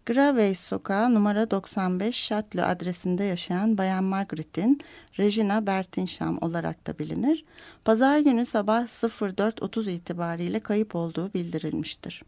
Gravey 0.09 0.55
Sokağı 0.55 1.15
numara 1.15 1.50
95 1.50 2.17
Şatlı 2.17 2.67
adresinde 2.67 3.25
yaşayan 3.25 3.79
Bayan 3.79 4.05
Margaret'in 4.05 4.81
Regina 5.18 5.66
Bertinsham 5.66 6.38
olarak 6.40 6.87
da 6.87 6.99
bilinir. 6.99 7.44
Pazar 7.85 8.18
günü 8.18 8.47
sabah 8.47 8.83
04.30 8.83 9.90
itibariyle 9.90 10.61
kayıp 10.61 10.94
olduğu 10.94 11.35
bildirilmiştir. 11.35 12.23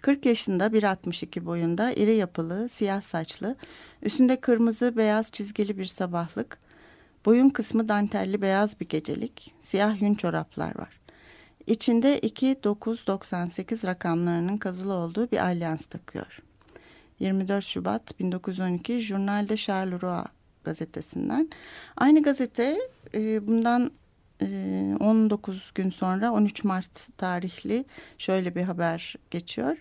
40 0.00 0.26
yaşında 0.26 0.66
1.62 0.66 1.44
boyunda 1.44 1.92
iri 1.92 2.16
yapılı, 2.16 2.68
siyah 2.68 3.02
saçlı, 3.02 3.56
üstünde 4.02 4.40
kırmızı 4.40 4.96
beyaz 4.96 5.30
çizgili 5.30 5.78
bir 5.78 5.86
sabahlık, 5.86 6.58
boyun 7.26 7.48
kısmı 7.48 7.88
dantelli 7.88 8.42
beyaz 8.42 8.80
bir 8.80 8.88
gecelik, 8.88 9.54
siyah 9.60 10.02
yün 10.02 10.14
çoraplar 10.14 10.78
var. 10.78 11.00
İçinde 11.66 12.18
2998 12.18 13.84
rakamlarının 13.84 14.56
kazılı 14.56 14.92
olduğu 14.92 15.30
bir 15.30 15.38
alyans 15.38 15.86
takıyor. 15.86 16.43
24 17.20 17.64
Şubat 17.64 18.20
1912 18.20 19.00
Journal 19.00 19.48
de 19.48 19.56
Charleroi 19.56 20.24
gazetesinden. 20.64 21.50
Aynı 21.96 22.22
gazete 22.22 22.78
e, 23.14 23.46
bundan 23.46 23.90
e, 24.42 24.96
19 25.00 25.72
gün 25.74 25.90
sonra 25.90 26.32
13 26.32 26.64
Mart 26.64 27.18
tarihli 27.18 27.84
şöyle 28.18 28.54
bir 28.54 28.62
haber 28.62 29.14
geçiyor. 29.30 29.76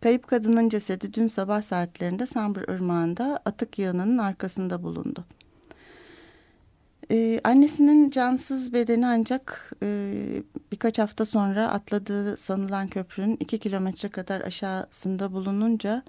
Kayıp 0.00 0.26
kadının 0.26 0.68
cesedi 0.68 1.14
dün 1.14 1.28
sabah 1.28 1.62
saatlerinde 1.62 2.26
Sambır 2.26 2.62
Irmağı'nda 2.62 3.40
atık 3.44 3.78
yığınının 3.78 4.18
arkasında 4.18 4.82
bulundu. 4.82 5.24
Ee, 7.10 7.40
annesinin 7.44 8.10
cansız 8.10 8.72
bedeni 8.72 9.06
ancak 9.06 9.72
e, 9.82 10.14
birkaç 10.72 10.98
hafta 10.98 11.24
sonra 11.24 11.68
atladığı 11.68 12.36
sanılan 12.36 12.88
köprünün 12.88 13.36
iki 13.40 13.58
kilometre 13.58 14.08
kadar 14.08 14.40
aşağısında 14.40 15.32
bulununca 15.32 16.02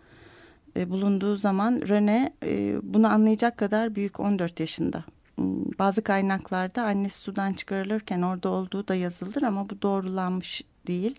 e, 0.78 0.90
bulunduğu 0.90 1.36
zaman 1.36 1.82
Rene 1.88 2.34
e, 2.44 2.76
bunu 2.84 3.08
anlayacak 3.08 3.58
kadar 3.58 3.96
büyük 3.96 4.20
14 4.20 4.60
yaşında. 4.60 5.04
Hmm, 5.36 5.66
bazı 5.80 6.02
kaynaklarda 6.02 6.84
annesi 6.84 7.18
sudan 7.18 7.54
çıkarılırken 7.54 8.22
orada 8.22 8.50
olduğu 8.50 8.88
da 8.88 8.96
yazılır 8.96 9.42
ama 9.42 9.70
bu 9.70 9.82
doğrulanmış 9.82 10.64
değil. 10.88 11.16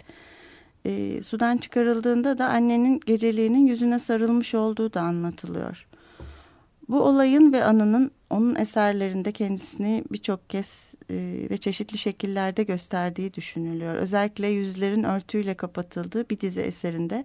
E, 0.86 1.22
sudan 1.22 1.56
çıkarıldığında 1.56 2.38
da 2.38 2.48
annenin 2.48 3.00
geceliğinin 3.06 3.66
yüzüne 3.66 3.98
sarılmış 3.98 4.54
olduğu 4.54 4.94
da 4.94 5.00
anlatılıyor. 5.00 5.86
Bu 6.88 7.02
olayın 7.02 7.52
ve 7.52 7.64
anının 7.64 8.10
onun 8.30 8.54
eserlerinde 8.54 9.32
kendisini 9.32 10.04
birçok 10.12 10.50
kez 10.50 10.94
e, 11.10 11.46
ve 11.50 11.56
çeşitli 11.56 11.98
şekillerde 11.98 12.62
gösterdiği 12.62 13.34
düşünülüyor. 13.34 13.94
Özellikle 13.94 14.46
yüzlerin 14.46 15.04
örtüyle 15.04 15.54
kapatıldığı 15.54 16.30
bir 16.30 16.40
dizi 16.40 16.60
eserinde 16.60 17.24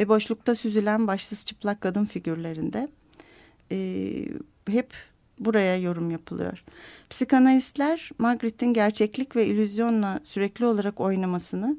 ve 0.00 0.08
boşlukta 0.08 0.54
süzülen 0.54 1.06
başsız 1.06 1.46
çıplak 1.46 1.80
kadın 1.80 2.04
figürlerinde 2.04 2.88
e, 3.72 3.78
hep 4.68 4.92
buraya 5.38 5.76
yorum 5.76 6.10
yapılıyor. 6.10 6.64
Psikanalistler 7.10 8.10
Margaret'in 8.18 8.72
gerçeklik 8.74 9.36
ve 9.36 9.46
illüzyonla 9.46 10.20
sürekli 10.24 10.64
olarak 10.64 11.00
oynamasını 11.00 11.76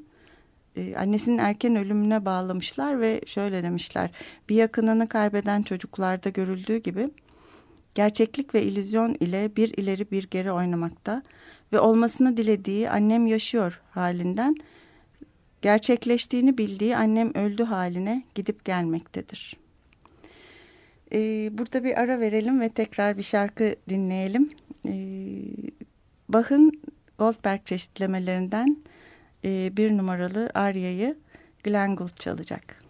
e, 0.76 0.96
annesinin 0.96 1.38
erken 1.38 1.76
ölümüne 1.76 2.24
bağlamışlar 2.24 3.00
ve 3.00 3.20
şöyle 3.26 3.62
demişler. 3.62 4.10
Bir 4.48 4.54
yakınını 4.54 5.08
kaybeden 5.08 5.62
çocuklarda 5.62 6.28
görüldüğü 6.28 6.76
gibi 6.76 7.08
gerçeklik 7.94 8.54
ve 8.54 8.62
illüzyon 8.62 9.16
ile 9.20 9.56
bir 9.56 9.78
ileri 9.78 10.10
bir 10.10 10.30
geri 10.30 10.52
oynamakta 10.52 11.22
ve 11.72 11.80
olmasını 11.80 12.36
dilediği 12.36 12.90
annem 12.90 13.26
yaşıyor 13.26 13.80
halinden 13.90 14.56
gerçekleştiğini 15.62 16.58
bildiği 16.58 16.96
annem 16.96 17.34
öldü 17.34 17.64
haline 17.64 18.22
gidip 18.34 18.64
gelmektedir. 18.64 19.56
Ee, 21.12 21.50
burada 21.52 21.84
bir 21.84 22.00
ara 22.00 22.20
verelim 22.20 22.60
ve 22.60 22.68
tekrar 22.68 23.16
bir 23.16 23.22
şarkı 23.22 23.76
dinleyelim. 23.88 24.50
Ee, 24.86 24.92
Bach'ın 26.28 26.82
Goldberg 27.18 27.64
çeşitlemelerinden 27.64 28.76
e, 29.44 29.72
bir 29.76 29.96
numaralı 29.96 30.50
Arya'yı 30.54 31.16
Glenn 31.64 31.96
Gould 31.96 32.16
çalacak. 32.16 32.81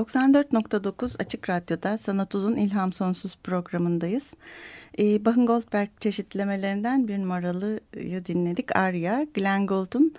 94.9 0.00 1.22
Açık 1.22 1.50
Radyo'da 1.50 1.98
Sanat 1.98 2.34
Uzun 2.34 2.56
İlham 2.56 2.92
Sonsuz 2.92 3.38
programındayız. 3.44 4.30
Ee, 4.98 5.24
Bahın 5.24 5.46
Goldberg 5.46 5.88
çeşitlemelerinden 6.00 7.08
bir 7.08 7.18
numaralıyı 7.18 8.24
dinledik. 8.26 8.76
Arya, 8.76 9.26
Glenn 9.34 9.66
Gould'un 9.66 10.14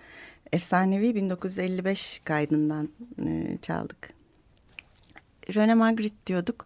efsanevi 0.52 1.16
1955 1.16 2.22
kaydından 2.24 2.90
e, 3.26 3.58
çaldık. 3.62 4.14
Rene 5.56 5.74
Magritte 5.74 6.26
diyorduk. 6.26 6.66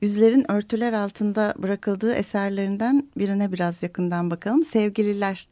Yüzlerin 0.00 0.50
örtüler 0.50 0.92
altında 0.92 1.54
bırakıldığı 1.58 2.12
eserlerinden 2.12 3.08
birine 3.18 3.52
biraz 3.52 3.82
yakından 3.82 4.30
bakalım. 4.30 4.64
Sevgililer 4.64 5.48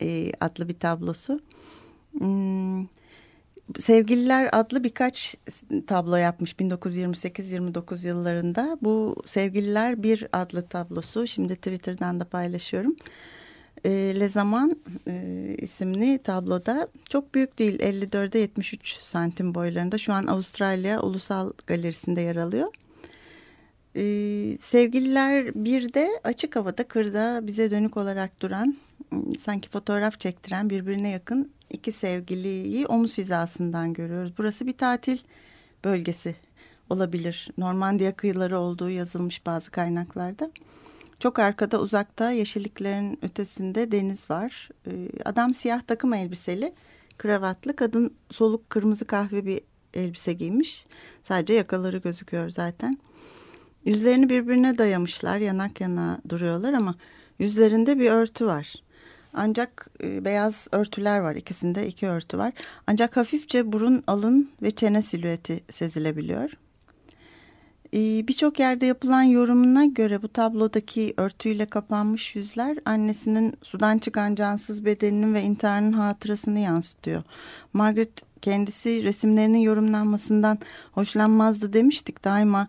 e, 0.00 0.32
adlı 0.40 0.68
bir 0.68 0.78
tablosu. 0.78 1.40
Hmm, 2.18 2.95
Sevgililer 3.78 4.48
adlı 4.52 4.84
birkaç 4.84 5.36
tablo 5.86 6.16
yapmış 6.16 6.52
1928-29 6.52 8.06
yıllarında. 8.06 8.78
Bu 8.82 9.16
Sevgililer 9.26 10.02
bir 10.02 10.26
adlı 10.32 10.62
tablosu 10.62 11.26
şimdi 11.26 11.56
Twitter'dan 11.56 12.20
da 12.20 12.24
paylaşıyorum. 12.24 12.96
E, 13.84 13.90
Le 13.90 14.28
Zaman 14.28 14.76
e, 15.08 15.56
isimli 15.58 16.18
tabloda 16.18 16.88
çok 17.10 17.34
büyük 17.34 17.58
değil 17.58 17.80
54'e 17.80 18.40
73 18.40 18.96
santim 18.96 19.54
boylarında 19.54 19.98
şu 19.98 20.12
an 20.12 20.26
Avustralya 20.26 21.00
Ulusal 21.02 21.52
Galerisi'nde 21.66 22.20
yer 22.20 22.36
alıyor. 22.36 22.72
E, 23.96 24.02
sevgililer 24.60 25.54
bir 25.54 25.92
de 25.94 26.08
açık 26.24 26.56
havada 26.56 26.88
kırda 26.88 27.46
bize 27.46 27.70
dönük 27.70 27.96
olarak 27.96 28.42
duran 28.42 28.76
sanki 29.38 29.68
fotoğraf 29.68 30.20
çektiren 30.20 30.70
birbirine 30.70 31.08
yakın 31.08 31.52
iki 31.70 31.92
sevgiliyi 31.92 32.86
omuz 32.86 33.18
hizasından 33.18 33.92
görüyoruz. 33.92 34.32
Burası 34.38 34.66
bir 34.66 34.76
tatil 34.76 35.18
bölgesi 35.84 36.36
olabilir. 36.90 37.50
Normandiya 37.58 38.16
kıyıları 38.16 38.58
olduğu 38.58 38.90
yazılmış 38.90 39.46
bazı 39.46 39.70
kaynaklarda. 39.70 40.50
Çok 41.20 41.38
arkada 41.38 41.80
uzakta 41.80 42.30
yeşilliklerin 42.30 43.18
ötesinde 43.22 43.92
deniz 43.92 44.30
var. 44.30 44.68
Ee, 44.86 45.08
adam 45.24 45.54
siyah 45.54 45.80
takım 45.80 46.14
elbiseli, 46.14 46.72
kravatlı. 47.18 47.76
Kadın 47.76 48.14
soluk 48.30 48.70
kırmızı 48.70 49.04
kahve 49.04 49.46
bir 49.46 49.60
elbise 49.94 50.32
giymiş. 50.32 50.86
Sadece 51.22 51.54
yakaları 51.54 51.98
gözüküyor 51.98 52.48
zaten. 52.48 52.98
Yüzlerini 53.84 54.28
birbirine 54.28 54.78
dayamışlar, 54.78 55.38
yanak 55.38 55.80
yana 55.80 56.20
duruyorlar 56.28 56.72
ama 56.72 56.94
yüzlerinde 57.38 57.98
bir 57.98 58.10
örtü 58.10 58.46
var. 58.46 58.74
Ancak 59.36 59.90
e, 60.02 60.24
beyaz 60.24 60.68
örtüler 60.72 61.18
var. 61.18 61.34
ikisinde 61.34 61.86
iki 61.86 62.08
örtü 62.08 62.38
var. 62.38 62.52
Ancak 62.86 63.16
hafifçe 63.16 63.72
burun, 63.72 64.02
alın 64.06 64.50
ve 64.62 64.70
çene 64.70 65.02
silüeti 65.02 65.64
sezilebiliyor. 65.70 66.50
E, 67.94 68.28
Birçok 68.28 68.58
yerde 68.60 68.86
yapılan 68.86 69.22
yorumuna 69.22 69.84
göre 69.84 70.22
bu 70.22 70.28
tablodaki 70.28 71.14
örtüyle 71.16 71.66
kapanmış 71.66 72.36
yüzler 72.36 72.78
annesinin 72.84 73.54
sudan 73.62 73.98
çıkan 73.98 74.34
cansız 74.34 74.84
bedeninin 74.84 75.34
ve 75.34 75.42
intiharının 75.42 75.92
hatırasını 75.92 76.58
yansıtıyor. 76.58 77.22
Margaret 77.72 78.22
kendisi 78.42 79.02
resimlerinin 79.02 79.58
yorumlanmasından 79.58 80.58
hoşlanmazdı 80.92 81.72
demiştik. 81.72 82.24
Daima 82.24 82.68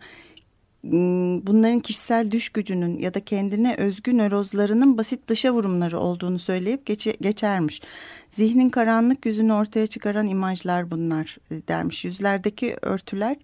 bunların 1.47 1.79
kişisel 1.79 2.31
düş 2.31 2.49
gücünün 2.49 2.99
ya 2.99 3.13
da 3.13 3.19
kendine 3.19 3.75
özgü 3.75 4.17
nörozlarının 4.17 4.97
basit 4.97 5.27
dışa 5.27 5.53
vurumları 5.53 5.99
olduğunu 5.99 6.39
söyleyip 6.39 6.85
geçe, 6.85 7.11
geçermiş. 7.21 7.81
Zihnin 8.31 8.69
karanlık 8.69 9.25
yüzünü 9.25 9.53
ortaya 9.53 9.87
çıkaran 9.87 10.27
imajlar 10.27 10.91
bunlar 10.91 11.37
e, 11.51 11.67
dermiş. 11.67 12.05
Yüzlerdeki 12.05 12.77
örtüler 12.81 13.37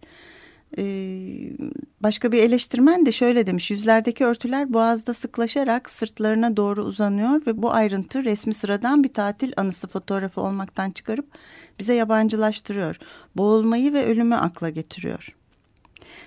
e, 0.77 0.83
başka 2.01 2.31
bir 2.31 2.43
eleştirmen 2.43 3.05
de 3.05 3.11
şöyle 3.11 3.45
demiş. 3.45 3.71
Yüzlerdeki 3.71 4.25
örtüler 4.25 4.73
boğazda 4.73 5.13
sıklaşarak 5.13 5.89
sırtlarına 5.89 6.57
doğru 6.57 6.83
uzanıyor 6.83 7.45
ve 7.47 7.61
bu 7.61 7.71
ayrıntı 7.71 8.23
resmi 8.23 8.53
sıradan 8.53 9.03
bir 9.03 9.13
tatil 9.13 9.53
anısı 9.57 9.87
fotoğrafı 9.87 10.41
olmaktan 10.41 10.91
çıkarıp 10.91 11.25
bize 11.79 11.93
yabancılaştırıyor. 11.93 12.99
Boğulmayı 13.37 13.93
ve 13.93 14.05
ölümü 14.05 14.35
akla 14.35 14.69
getiriyor. 14.69 15.35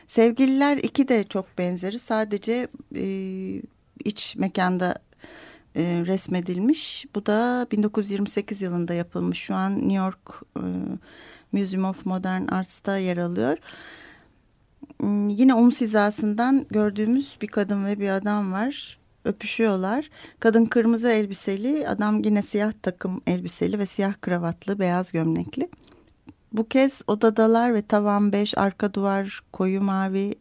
Sevgililer 0.09 0.77
iki 0.77 1.09
de 1.09 1.25
çok 1.25 1.59
benzeri. 1.59 1.99
Sadece 1.99 2.69
e, 2.95 3.07
iç 4.05 4.37
mekanda 4.37 4.99
e, 5.77 6.03
resmedilmiş. 6.07 7.07
Bu 7.15 7.27
da 7.27 7.67
1928 7.73 8.63
yılında 8.63 8.95
yapılmış. 8.95 9.39
Şu 9.39 9.55
an 9.55 9.75
New 9.75 9.95
York 9.95 10.43
e, 10.57 10.63
Museum 11.53 11.85
of 11.85 12.07
Modern 12.07 12.47
Arts'ta 12.49 12.99
yer 12.99 13.17
alıyor. 13.17 13.59
Hmm, 15.01 15.29
yine 15.29 15.55
omuz 15.55 15.81
hizasından 15.81 16.67
gördüğümüz 16.71 17.37
bir 17.43 17.47
kadın 17.47 17.85
ve 17.85 18.01
bir 18.01 18.09
adam 18.09 18.53
var. 18.53 18.99
Öpüşüyorlar. 19.25 20.11
Kadın 20.41 20.65
kırmızı 20.65 21.09
elbiseli, 21.09 21.89
adam 21.89 22.23
yine 22.25 22.43
siyah 22.43 22.73
takım 22.83 23.21
elbiseli 23.27 23.79
ve 23.79 23.87
siyah 23.87 24.15
kravatlı, 24.21 24.79
beyaz 24.79 25.13
gömlekli. 25.13 25.69
Bu 26.53 26.69
kez 26.69 27.03
odadalar 27.07 27.75
ve 27.75 27.83
tavan 27.83 28.33
beş, 28.33 28.59
arka 28.59 28.95
duvar 28.95 29.41
koyu 29.53 29.81
mavi, 29.81 30.35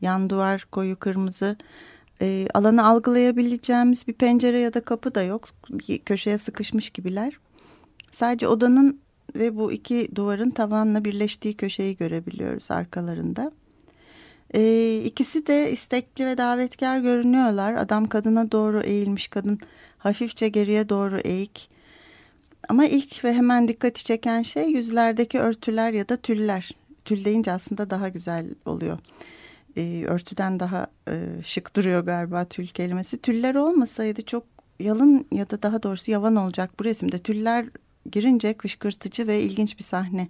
yan 0.00 0.30
duvar 0.30 0.66
koyu 0.72 0.98
kırmızı. 0.98 1.56
E, 2.20 2.48
alanı 2.54 2.86
algılayabileceğimiz 2.86 4.08
bir 4.08 4.12
pencere 4.12 4.60
ya 4.60 4.74
da 4.74 4.80
kapı 4.80 5.14
da 5.14 5.22
yok. 5.22 5.48
Köşeye 6.04 6.38
sıkışmış 6.38 6.90
gibiler. 6.90 7.38
Sadece 8.12 8.48
odanın 8.48 9.00
ve 9.34 9.56
bu 9.56 9.72
iki 9.72 10.08
duvarın 10.14 10.50
tavanla 10.50 11.04
birleştiği 11.04 11.54
köşeyi 11.54 11.96
görebiliyoruz 11.96 12.70
arkalarında. 12.70 13.52
E, 14.54 15.02
ikisi 15.04 15.46
de 15.46 15.72
istekli 15.72 16.26
ve 16.26 16.38
davetkar 16.38 16.98
görünüyorlar. 16.98 17.74
Adam 17.74 18.08
kadına 18.08 18.52
doğru 18.52 18.80
eğilmiş, 18.80 19.28
kadın 19.28 19.58
hafifçe 19.98 20.48
geriye 20.48 20.88
doğru 20.88 21.18
eğik. 21.18 21.75
Ama 22.68 22.86
ilk 22.86 23.24
ve 23.24 23.34
hemen 23.34 23.68
dikkati 23.68 24.04
çeken 24.04 24.42
şey 24.42 24.70
yüzlerdeki 24.70 25.38
örtüler 25.38 25.92
ya 25.92 26.08
da 26.08 26.16
tüller. 26.16 26.70
Tül 27.04 27.24
deyince 27.24 27.52
aslında 27.52 27.90
daha 27.90 28.08
güzel 28.08 28.54
oluyor. 28.64 28.98
E, 29.76 30.04
örtüden 30.06 30.60
daha 30.60 30.86
e, 31.08 31.26
şık 31.44 31.76
duruyor 31.76 32.04
galiba 32.04 32.44
tül 32.44 32.66
kelimesi. 32.66 33.18
Tüller 33.18 33.54
olmasaydı 33.54 34.22
çok 34.22 34.44
yalın 34.80 35.26
ya 35.32 35.50
da 35.50 35.62
daha 35.62 35.82
doğrusu 35.82 36.10
yavan 36.10 36.36
olacak 36.36 36.70
bu 36.80 36.84
resimde. 36.84 37.18
Tüller 37.18 37.66
girince 38.10 38.54
kışkırtıcı 38.54 39.26
ve 39.26 39.40
ilginç 39.40 39.78
bir 39.78 39.84
sahne 39.84 40.28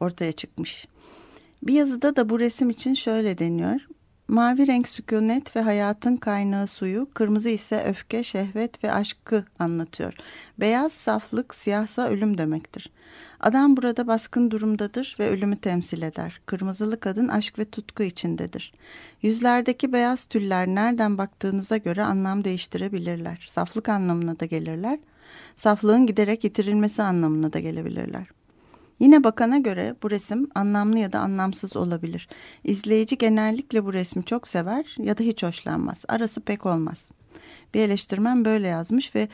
ortaya 0.00 0.32
çıkmış. 0.32 0.86
Bir 1.62 1.74
yazıda 1.74 2.16
da 2.16 2.28
bu 2.28 2.40
resim 2.40 2.70
için 2.70 2.94
şöyle 2.94 3.38
deniyor. 3.38 3.80
Mavi 4.30 4.66
renk 4.66 4.88
sükunet 4.88 5.56
ve 5.56 5.60
hayatın 5.60 6.16
kaynağı 6.16 6.66
suyu, 6.66 7.08
kırmızı 7.14 7.48
ise 7.48 7.84
öfke, 7.88 8.22
şehvet 8.22 8.84
ve 8.84 8.92
aşkı 8.92 9.44
anlatıyor. 9.58 10.14
Beyaz 10.60 10.92
saflık, 10.92 11.54
siyahsa 11.54 12.08
ölüm 12.08 12.38
demektir. 12.38 12.90
Adam 13.40 13.76
burada 13.76 14.06
baskın 14.06 14.50
durumdadır 14.50 15.16
ve 15.20 15.30
ölümü 15.30 15.56
temsil 15.56 16.02
eder. 16.02 16.40
Kırmızılı 16.46 17.00
kadın 17.00 17.28
aşk 17.28 17.58
ve 17.58 17.64
tutku 17.64 18.02
içindedir. 18.02 18.72
Yüzlerdeki 19.22 19.92
beyaz 19.92 20.24
tüller 20.24 20.66
nereden 20.66 21.18
baktığınıza 21.18 21.76
göre 21.76 22.02
anlam 22.02 22.44
değiştirebilirler. 22.44 23.44
Saflık 23.48 23.88
anlamına 23.88 24.40
da 24.40 24.44
gelirler. 24.44 24.98
Saflığın 25.56 26.06
giderek 26.06 26.44
yitirilmesi 26.44 27.02
anlamına 27.02 27.52
da 27.52 27.60
gelebilirler. 27.60 28.26
Yine 29.00 29.24
bakana 29.24 29.58
göre 29.58 29.94
bu 30.02 30.10
resim 30.10 30.48
anlamlı 30.54 30.98
ya 30.98 31.12
da 31.12 31.20
anlamsız 31.20 31.76
olabilir. 31.76 32.28
İzleyici 32.64 33.18
genellikle 33.18 33.84
bu 33.84 33.92
resmi 33.92 34.24
çok 34.24 34.48
sever 34.48 34.96
ya 34.98 35.18
da 35.18 35.22
hiç 35.22 35.42
hoşlanmaz. 35.42 36.04
Arası 36.08 36.40
pek 36.40 36.66
olmaz. 36.66 37.10
Bir 37.74 37.80
eleştirmen 37.80 38.44
böyle 38.44 38.68
yazmış 38.68 39.14
ve 39.14 39.28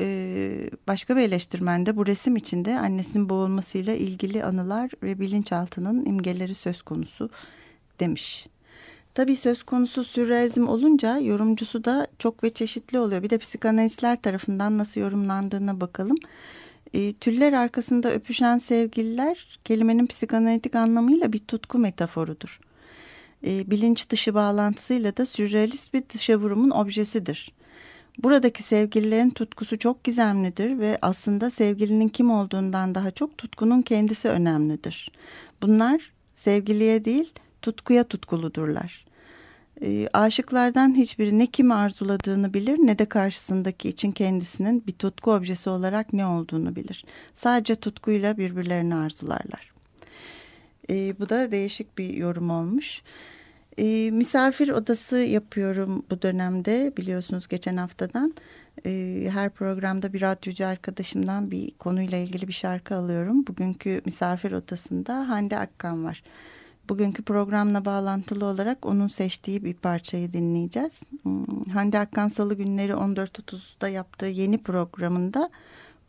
e, 0.00 0.70
başka 0.88 1.16
bir 1.16 1.22
eleştirmen 1.22 1.86
de 1.86 1.96
bu 1.96 2.06
resim 2.06 2.36
içinde 2.36 2.78
annesinin 2.78 3.28
boğulmasıyla 3.28 3.94
ilgili 3.94 4.44
anılar 4.44 4.90
ve 5.02 5.20
bilinçaltının 5.20 6.06
imgeleri 6.06 6.54
söz 6.54 6.82
konusu 6.82 7.30
demiş. 8.00 8.46
Tabii 9.14 9.36
söz 9.36 9.62
konusu 9.62 10.04
sürrealizm 10.04 10.68
olunca 10.68 11.18
yorumcusu 11.18 11.84
da 11.84 12.06
çok 12.18 12.44
ve 12.44 12.50
çeşitli 12.50 12.98
oluyor. 12.98 13.22
Bir 13.22 13.30
de 13.30 13.38
psikanalistler 13.38 14.22
tarafından 14.22 14.78
nasıl 14.78 15.00
yorumlandığına 15.00 15.80
bakalım. 15.80 16.16
E, 16.96 17.12
tüller 17.12 17.52
arkasında 17.52 18.10
öpüşen 18.10 18.58
sevgililer 18.58 19.58
kelimenin 19.64 20.06
psikanalitik 20.06 20.74
anlamıyla 20.74 21.32
bir 21.32 21.38
tutku 21.38 21.78
metaforudur. 21.78 22.60
E, 23.46 23.70
bilinç 23.70 24.10
dışı 24.10 24.34
bağlantısıyla 24.34 25.16
da 25.16 25.26
sürrealist 25.26 25.94
bir 25.94 26.02
dışa 26.14 26.36
vurumun 26.36 26.70
objesidir. 26.70 27.52
Buradaki 28.18 28.62
sevgililerin 28.62 29.30
tutkusu 29.30 29.78
çok 29.78 30.04
gizemlidir 30.04 30.78
ve 30.78 30.98
aslında 31.02 31.50
sevgilinin 31.50 32.08
kim 32.08 32.30
olduğundan 32.30 32.94
daha 32.94 33.10
çok 33.10 33.38
tutkunun 33.38 33.82
kendisi 33.82 34.28
önemlidir. 34.28 35.10
Bunlar 35.62 36.12
sevgiliye 36.34 37.04
değil 37.04 37.32
tutkuya 37.62 38.04
tutkuludurlar. 38.04 39.06
E, 39.82 40.08
aşıklardan 40.12 40.96
hiçbiri 40.96 41.38
ne 41.38 41.46
kimi 41.46 41.74
arzuladığını 41.74 42.54
bilir 42.54 42.78
ne 42.78 42.98
de 42.98 43.04
karşısındaki 43.04 43.88
için 43.88 44.12
kendisinin 44.12 44.86
bir 44.86 44.92
tutku 44.92 45.32
objesi 45.32 45.70
olarak 45.70 46.12
ne 46.12 46.26
olduğunu 46.26 46.76
bilir. 46.76 47.04
Sadece 47.34 47.74
tutkuyla 47.74 48.38
birbirlerini 48.38 48.94
arzularlar. 48.94 49.72
E, 50.90 51.18
bu 51.20 51.28
da 51.28 51.50
değişik 51.50 51.98
bir 51.98 52.14
yorum 52.14 52.50
olmuş. 52.50 53.02
E, 53.78 54.10
misafir 54.10 54.68
odası 54.68 55.16
yapıyorum 55.16 56.04
bu 56.10 56.22
dönemde 56.22 56.92
biliyorsunuz 56.96 57.48
geçen 57.48 57.76
haftadan. 57.76 58.34
E, 58.86 59.22
her 59.32 59.50
programda 59.50 60.12
bir 60.12 60.20
radyocu 60.20 60.66
arkadaşımdan 60.66 61.50
bir 61.50 61.70
konuyla 61.70 62.18
ilgili 62.18 62.48
bir 62.48 62.52
şarkı 62.52 62.94
alıyorum. 62.94 63.46
Bugünkü 63.46 64.00
misafir 64.04 64.52
odasında 64.52 65.28
Hande 65.28 65.58
Akkan 65.58 66.04
var. 66.04 66.22
Bugünkü 66.88 67.22
programla 67.22 67.84
bağlantılı 67.84 68.44
olarak 68.44 68.86
onun 68.86 69.08
seçtiği 69.08 69.64
bir 69.64 69.74
parçayı 69.74 70.32
dinleyeceğiz. 70.32 71.02
Hmm, 71.22 71.64
Hande 71.72 71.98
Akkan 71.98 72.28
Salı 72.28 72.54
günleri 72.54 72.92
14.30'da 72.92 73.88
yaptığı 73.88 74.26
yeni 74.26 74.58
programında 74.58 75.50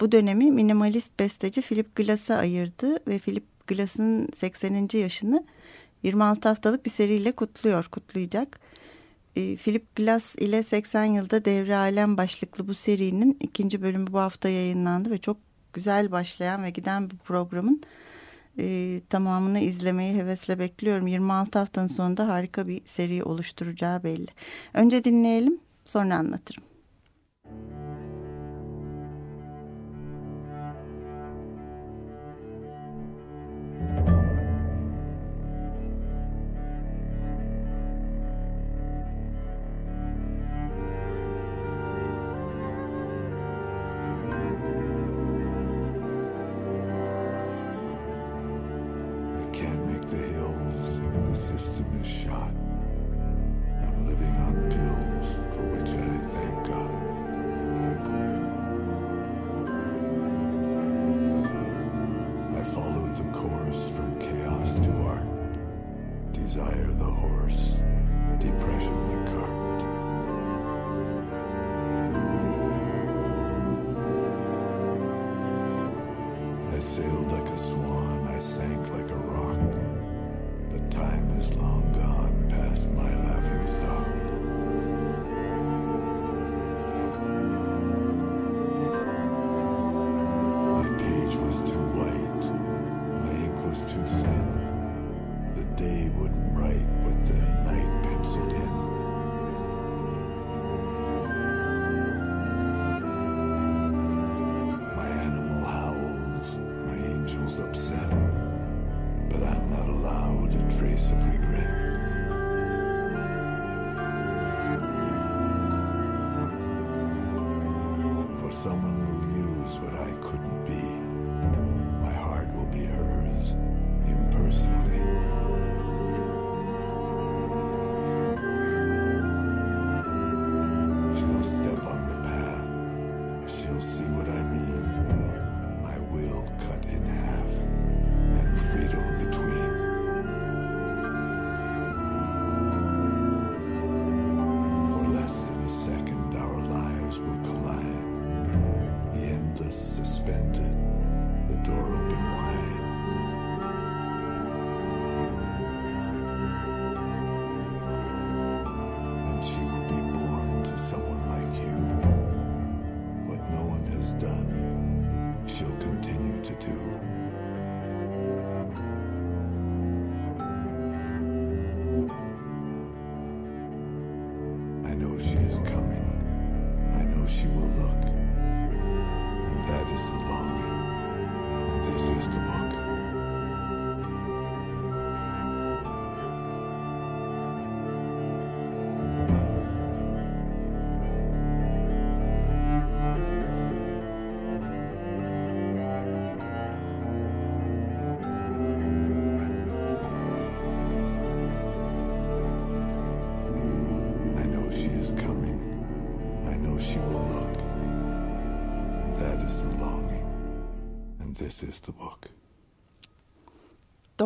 bu 0.02 0.12
dönemi 0.12 0.52
minimalist 0.52 1.20
besteci 1.20 1.62
Philip 1.62 1.96
Glass'a 1.96 2.36
ayırdı 2.36 3.00
ve 3.08 3.20
Philip 3.20 3.68
Glass'ın 3.68 4.30
80. 4.36 4.90
yaşını 4.94 5.46
26 6.04 6.50
haftalık 6.50 6.86
bir 6.86 6.90
seriyle 6.90 7.32
kutluyor, 7.32 7.86
kutlayacak. 7.86 8.60
E, 9.36 9.56
Philip 9.56 9.96
Glass 9.96 10.36
ile 10.36 10.63
80 10.63 11.06
yılda 11.06 11.46
devre 11.46 11.76
alem 11.76 12.18
başlıklı 12.18 12.68
bu 12.68 12.74
serinin 12.74 13.38
ikinci 13.40 13.82
bölümü 13.82 14.08
bu 14.08 14.20
hafta 14.20 14.50
yayınlandı 14.50 15.12
ve 15.12 15.18
çok 15.18 15.38
güzel 15.74 16.12
başlayan 16.12 16.63
ve 16.63 16.70
giden 16.70 17.10
bir 17.10 17.18
programın 17.18 17.82
e, 18.60 19.02
tamamını 19.10 19.60
izlemeyi 19.60 20.15
hevesle 20.15 20.60
bekliyorum. 20.60 21.08
26 21.08 21.60
haftanın 21.60 21.88
sonunda 21.88 22.28
harika 22.28 22.67
bir 22.67 22.82
seri 22.86 23.24
oluşturacağı 23.24 24.04
belli. 24.04 24.28
Önce 24.74 25.04
dinleyelim 25.04 25.60
sonra 25.86 26.15
anlatırım. 26.15 26.63
This 27.48 27.87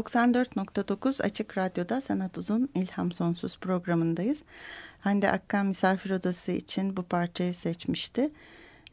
94.9 0.01 1.23
Açık 1.23 1.57
Radyo'da 1.57 2.01
Sanat 2.01 2.37
Uzun 2.37 2.69
İlham 2.75 3.11
Sonsuz 3.11 3.57
programındayız. 3.57 4.43
Hande 4.99 5.31
Akkan 5.31 5.65
misafir 5.65 6.09
odası 6.09 6.51
için 6.51 6.97
bu 6.97 7.03
parçayı 7.03 7.53
seçmişti. 7.53 8.29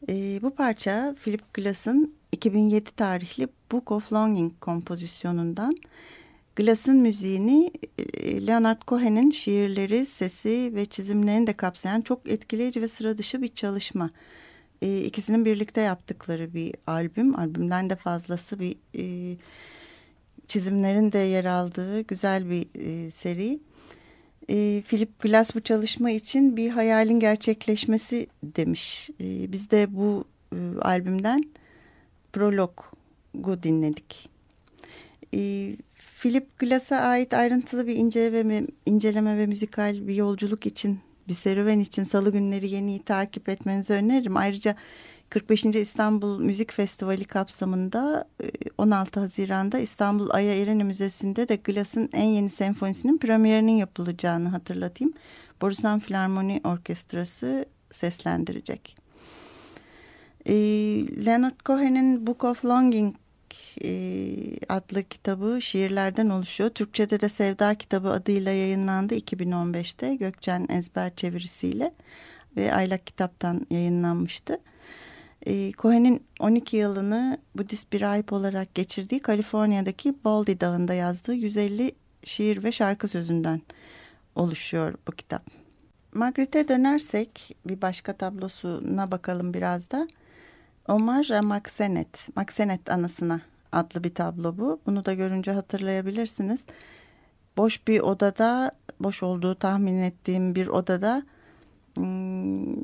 Ee, 0.09 0.39
bu 0.41 0.55
parça 0.55 1.15
Philip 1.23 1.53
Glass'ın 1.53 2.15
2007 2.31 2.91
tarihli 2.91 3.47
Book 3.71 3.91
of 3.91 4.13
Longing 4.13 4.53
kompozisyonundan. 4.61 5.75
Glass'ın 6.55 6.97
müziğini 6.97 7.71
e, 7.97 8.47
Leonard 8.47 8.81
Cohen'in 8.87 9.31
şiirleri, 9.31 10.05
sesi 10.05 10.71
ve 10.75 10.85
çizimlerini 10.85 11.47
de 11.47 11.53
kapsayan 11.53 12.01
çok 12.01 12.29
etkileyici 12.29 12.81
ve 12.81 12.87
sıra 12.87 13.17
dışı 13.17 13.41
bir 13.41 13.47
çalışma 13.47 14.09
e, 14.81 14.97
ikisinin 14.97 15.45
birlikte 15.45 15.81
yaptıkları 15.81 16.53
bir 16.53 16.75
albüm. 16.87 17.39
Albümden 17.39 17.89
de 17.89 17.95
fazlası 17.95 18.59
bir 18.59 18.75
e, 18.95 19.37
çizimlerin 20.49 21.11
de 21.11 21.17
yer 21.17 21.45
aldığı 21.45 22.01
güzel 22.01 22.49
bir 22.49 22.67
e, 22.75 23.11
seri. 23.11 23.59
E, 24.49 24.83
Philip 24.87 25.19
Glass 25.19 25.55
bu 25.55 25.59
çalışma 25.59 26.11
için 26.11 26.57
bir 26.57 26.69
hayalin 26.69 27.19
gerçekleşmesi 27.19 28.27
demiş. 28.43 29.09
E, 29.21 29.51
biz 29.51 29.71
de 29.71 29.95
bu 29.95 30.25
e, 30.53 30.57
albümden 30.81 31.43
prologu 32.33 33.63
dinledik. 33.63 34.29
E, 35.33 35.71
Philip 36.21 36.59
Glass'a 36.59 36.97
ait 36.97 37.33
ayrıntılı 37.33 37.87
bir 37.87 37.95
inceleme 37.95 38.61
ve, 38.61 38.67
inceleme 38.85 39.37
ve 39.37 39.45
müzikal 39.45 40.07
bir 40.07 40.15
yolculuk 40.15 40.65
için 40.65 40.99
bir 41.27 41.33
serüven 41.33 41.79
için 41.79 42.03
salı 42.03 42.31
günleri 42.31 42.69
yeniyi 42.69 42.99
takip 42.99 43.49
etmenizi 43.49 43.93
öneririm. 43.93 44.37
Ayrıca 44.37 44.75
45. 45.29 45.65
İstanbul 45.65 46.39
Müzik 46.39 46.73
Festivali 46.73 47.23
kapsamında 47.23 48.27
16 48.77 49.19
e, 49.19 49.21
Haziran'da 49.21 49.79
İstanbul 49.79 50.29
Aya 50.29 50.61
Eren'i 50.61 50.83
Müzesi'nde 50.83 51.47
de 51.47 51.55
Glass'ın 51.55 52.09
en 52.13 52.27
yeni 52.27 52.49
senfonisinin 52.49 53.17
premierinin 53.17 53.71
yapılacağını 53.71 54.49
hatırlatayım. 54.49 55.13
Borusan 55.61 55.99
Filarmoni 55.99 56.61
Orkestrası 56.63 57.65
seslendirecek. 57.91 58.95
E, 60.45 60.55
Leonard 61.25 61.59
Cohen'in 61.65 62.27
Book 62.27 62.43
of 62.43 62.65
Longing 62.65 63.15
e, 63.83 63.91
adlı 64.69 65.03
kitabı 65.03 65.61
şiirlerden 65.61 66.29
oluşuyor. 66.29 66.69
Türkçe'de 66.69 67.21
de 67.21 67.29
Sevda 67.29 67.75
kitabı 67.75 68.09
adıyla 68.09 68.51
yayınlandı 68.51 69.15
2015'te 69.15 70.15
Gökçen 70.15 70.65
Ezber 70.69 71.15
çevirisiyle 71.15 71.93
ve 72.57 72.73
Aylak 72.73 73.07
kitaptan 73.07 73.67
yayınlanmıştı. 73.69 74.59
E, 75.45 75.71
Cohen'in 75.71 76.23
12 76.39 76.77
yılını 76.77 77.37
Budist 77.55 77.93
bir 77.93 78.01
rahip 78.01 78.33
olarak 78.33 78.75
geçirdiği 78.75 79.19
Kaliforniya'daki 79.19 80.15
Baldy 80.23 80.59
Dağı'nda 80.59 80.93
yazdığı 80.93 81.33
150 81.33 81.91
şiir 82.23 82.63
ve 82.63 82.71
şarkı 82.71 83.07
sözünden 83.07 83.61
oluşuyor 84.35 84.93
bu 85.07 85.11
kitap. 85.11 85.47
Margaret'e 86.13 86.67
dönersek 86.67 87.57
bir 87.65 87.81
başka 87.81 88.13
tablosuna 88.13 89.11
bakalım 89.11 89.53
biraz 89.53 89.91
da. 89.91 90.07
Omar 90.87 91.39
Maxenet, 91.39 92.35
Maxenet 92.35 92.91
anısına 92.91 93.41
adlı 93.71 94.03
bir 94.03 94.13
tablo 94.13 94.57
bu. 94.57 94.79
Bunu 94.85 95.05
da 95.05 95.13
görünce 95.13 95.51
hatırlayabilirsiniz. 95.51 96.65
Boş 97.57 97.87
bir 97.87 97.99
odada, 97.99 98.71
boş 98.99 99.23
olduğu 99.23 99.55
tahmin 99.55 99.97
ettiğim 99.97 100.55
bir 100.55 100.67
odada 100.67 101.23
hmm, 101.95 102.75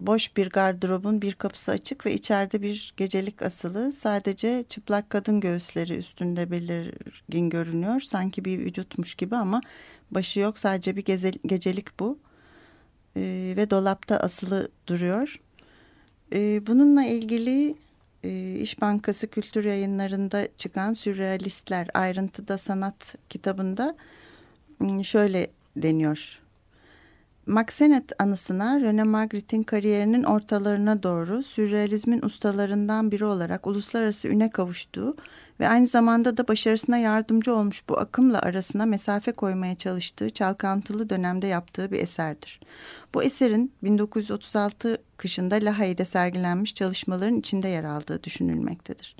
boş 0.00 0.36
bir 0.36 0.50
gardırobun 0.50 1.22
bir 1.22 1.34
kapısı 1.34 1.72
açık 1.72 2.06
ve 2.06 2.14
içeride 2.14 2.62
bir 2.62 2.94
gecelik 2.96 3.42
asılı. 3.42 3.92
Sadece 3.92 4.64
çıplak 4.68 5.10
kadın 5.10 5.40
göğüsleri 5.40 5.96
üstünde 5.96 6.50
belirgin 6.50 7.50
görünüyor. 7.50 8.00
Sanki 8.00 8.44
bir 8.44 8.58
vücutmuş 8.58 9.14
gibi 9.14 9.36
ama 9.36 9.60
başı 10.10 10.40
yok. 10.40 10.58
Sadece 10.58 10.96
bir 10.96 11.04
gecelik 11.46 12.00
bu. 12.00 12.18
Ee, 13.16 13.54
ve 13.56 13.70
dolapta 13.70 14.16
asılı 14.16 14.68
duruyor. 14.86 15.40
Ee, 16.32 16.66
bununla 16.66 17.04
ilgili 17.04 17.74
e, 18.24 18.54
İş 18.60 18.80
Bankası 18.80 19.28
Kültür 19.28 19.64
Yayınları'nda 19.64 20.48
çıkan 20.56 20.92
Sürrealistler 20.92 21.88
Ayrıntıda 21.94 22.58
Sanat 22.58 23.14
kitabında 23.28 23.96
ıı, 24.82 25.04
şöyle 25.04 25.50
deniyor. 25.76 26.43
Maxenet 27.46 28.12
anısına 28.22 28.80
Rene 28.80 29.02
Magritte'in 29.02 29.62
kariyerinin 29.62 30.24
ortalarına 30.24 31.02
doğru 31.02 31.42
sürrealizmin 31.42 32.22
ustalarından 32.22 33.10
biri 33.10 33.24
olarak 33.24 33.66
uluslararası 33.66 34.28
üne 34.28 34.50
kavuştuğu 34.50 35.16
ve 35.60 35.68
aynı 35.68 35.86
zamanda 35.86 36.36
da 36.36 36.48
başarısına 36.48 36.98
yardımcı 36.98 37.54
olmuş 37.54 37.88
bu 37.88 37.98
akımla 37.98 38.38
arasına 38.42 38.86
mesafe 38.86 39.32
koymaya 39.32 39.74
çalıştığı 39.74 40.30
çalkantılı 40.30 41.10
dönemde 41.10 41.46
yaptığı 41.46 41.90
bir 41.90 41.98
eserdir. 41.98 42.60
Bu 43.14 43.22
eserin 43.22 43.72
1936 43.82 44.98
kışında 45.16 45.54
Lahey'de 45.54 46.04
sergilenmiş 46.04 46.74
çalışmaların 46.74 47.38
içinde 47.38 47.68
yer 47.68 47.84
aldığı 47.84 48.22
düşünülmektedir. 48.22 49.16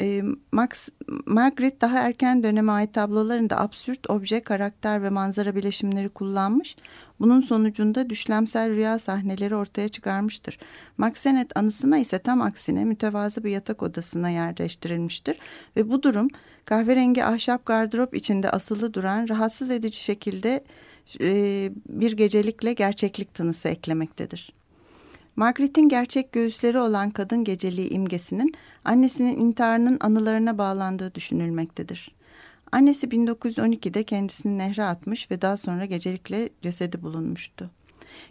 E, 0.00 0.22
Max, 0.52 0.88
Margaret 1.26 1.80
daha 1.80 1.98
erken 1.98 2.42
döneme 2.42 2.72
ait 2.72 2.94
tablolarında 2.94 3.60
absürt 3.60 4.10
obje, 4.10 4.40
karakter 4.40 5.02
ve 5.02 5.10
manzara 5.10 5.54
bileşimleri 5.54 6.08
kullanmış. 6.08 6.76
Bunun 7.20 7.40
sonucunda 7.40 8.10
düşlemsel 8.10 8.70
rüya 8.70 8.98
sahneleri 8.98 9.56
ortaya 9.56 9.88
çıkarmıştır. 9.88 10.58
Maxenet 10.98 11.56
anısına 11.56 11.98
ise 11.98 12.18
tam 12.18 12.42
aksine 12.42 12.84
mütevazı 12.84 13.44
bir 13.44 13.50
yatak 13.50 13.82
odasına 13.82 14.30
yerleştirilmiştir. 14.30 15.38
Ve 15.76 15.90
bu 15.90 16.02
durum 16.02 16.28
kahverengi 16.64 17.24
ahşap 17.24 17.66
gardırop 17.66 18.14
içinde 18.14 18.50
asılı 18.50 18.94
duran 18.94 19.28
rahatsız 19.28 19.70
edici 19.70 19.98
şekilde 19.98 20.64
e, 21.20 21.70
bir 21.88 22.12
gecelikle 22.12 22.72
gerçeklik 22.72 23.34
tınısı 23.34 23.68
eklemektedir. 23.68 24.52
Margaret'in 25.36 25.88
gerçek 25.88 26.32
göğüsleri 26.32 26.78
olan 26.78 27.10
kadın 27.10 27.44
geceliği 27.44 27.90
imgesinin 27.90 28.54
annesinin 28.84 29.40
intiharının 29.40 29.96
anılarına 30.00 30.58
bağlandığı 30.58 31.14
düşünülmektedir. 31.14 32.14
Annesi 32.72 33.06
1912'de 33.06 34.04
kendisini 34.04 34.58
nehre 34.58 34.84
atmış 34.84 35.30
ve 35.30 35.42
daha 35.42 35.56
sonra 35.56 35.84
gecelikle 35.84 36.48
cesedi 36.62 37.02
bulunmuştu. 37.02 37.70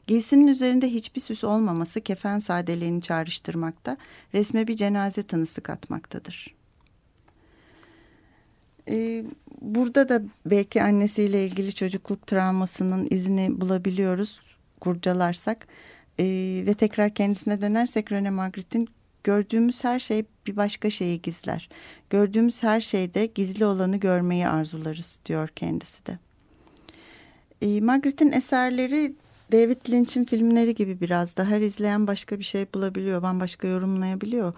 Giysinin 0.07 0.47
üzerinde 0.47 0.87
hiçbir 0.87 1.21
süs 1.21 1.43
olmaması 1.43 2.01
kefen 2.01 2.39
sadeliğini 2.39 3.01
çağrıştırmakta, 3.01 3.97
resme 4.33 4.67
bir 4.67 4.75
cenaze 4.75 5.23
tanısı 5.23 5.61
katmaktadır. 5.61 6.55
Ee, 8.89 9.25
burada 9.61 10.09
da 10.09 10.21
belki 10.45 10.83
annesiyle 10.83 11.45
ilgili 11.45 11.73
çocukluk 11.73 12.27
travmasının 12.27 13.07
izini 13.09 13.61
bulabiliyoruz 13.61 14.41
kurcalarsak. 14.79 15.67
E, 16.19 16.25
ve 16.65 16.73
tekrar 16.73 17.13
kendisine 17.13 17.61
dönersek 17.61 18.11
Rene 18.11 18.29
Magritte'in 18.29 18.89
gördüğümüz 19.23 19.83
her 19.83 19.99
şey 19.99 20.25
bir 20.47 20.55
başka 20.55 20.89
şeyi 20.89 21.21
gizler. 21.21 21.69
Gördüğümüz 22.09 22.63
her 22.63 22.81
şeyde 22.81 23.25
gizli 23.25 23.65
olanı 23.65 23.97
görmeyi 23.97 24.47
arzularız 24.47 25.19
diyor 25.25 25.49
kendisi 25.55 26.05
de. 26.05 26.17
E, 27.61 27.81
Magritte'in 27.81 28.31
eserleri 28.31 29.13
David 29.51 29.89
Lynch'in 29.89 30.23
filmleri 30.23 30.75
gibi 30.75 31.01
biraz 31.01 31.37
da 31.37 31.45
her 31.45 31.61
izleyen 31.61 32.07
başka 32.07 32.39
bir 32.39 32.43
şey 32.43 32.65
bulabiliyor, 32.73 33.21
bambaşka 33.21 33.67
yorumlayabiliyor. 33.67 34.53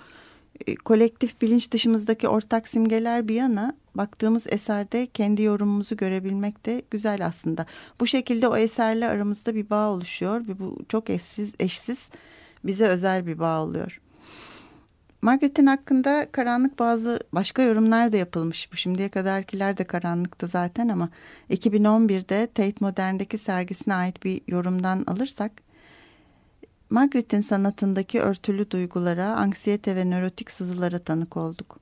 E, 0.67 0.75
kolektif 0.75 1.41
bilinç 1.41 1.71
dışımızdaki 1.71 2.27
ortak 2.27 2.67
simgeler 2.67 3.27
bir 3.27 3.35
yana 3.35 3.73
baktığımız 3.95 4.47
eserde 4.49 5.07
kendi 5.07 5.41
yorumumuzu 5.41 5.97
görebilmek 5.97 6.65
de 6.65 6.81
güzel 6.91 7.25
aslında. 7.25 7.65
Bu 7.99 8.07
şekilde 8.07 8.47
o 8.47 8.57
eserle 8.57 9.07
aramızda 9.07 9.55
bir 9.55 9.69
bağ 9.69 9.89
oluşuyor 9.89 10.47
ve 10.47 10.59
bu 10.59 10.77
çok 10.89 11.09
eşsiz, 11.09 11.53
eşsiz 11.59 12.09
bize 12.63 12.87
özel 12.87 13.27
bir 13.27 13.39
bağ 13.39 13.63
oluyor. 13.63 14.01
Margaret'in 15.21 15.65
hakkında 15.65 16.27
karanlık 16.31 16.79
bazı 16.79 17.19
başka 17.33 17.61
yorumlar 17.61 18.11
da 18.11 18.17
yapılmış. 18.17 18.71
Bu 18.71 18.75
şimdiye 18.75 19.09
kadarkiler 19.09 19.77
de 19.77 19.83
karanlıktı 19.83 20.47
zaten 20.47 20.87
ama 20.87 21.09
2011'de 21.49 22.47
Tate 22.47 22.75
Modern'deki 22.79 23.37
sergisine 23.37 23.93
ait 23.93 24.23
bir 24.23 24.41
yorumdan 24.47 25.03
alırsak 25.07 25.51
Margaret'in 26.89 27.41
sanatındaki 27.41 28.19
örtülü 28.19 28.71
duygulara, 28.71 29.35
anksiyete 29.35 29.95
ve 29.95 30.05
nörotik 30.05 30.51
sızılara 30.51 30.99
tanık 30.99 31.37
olduk. 31.37 31.79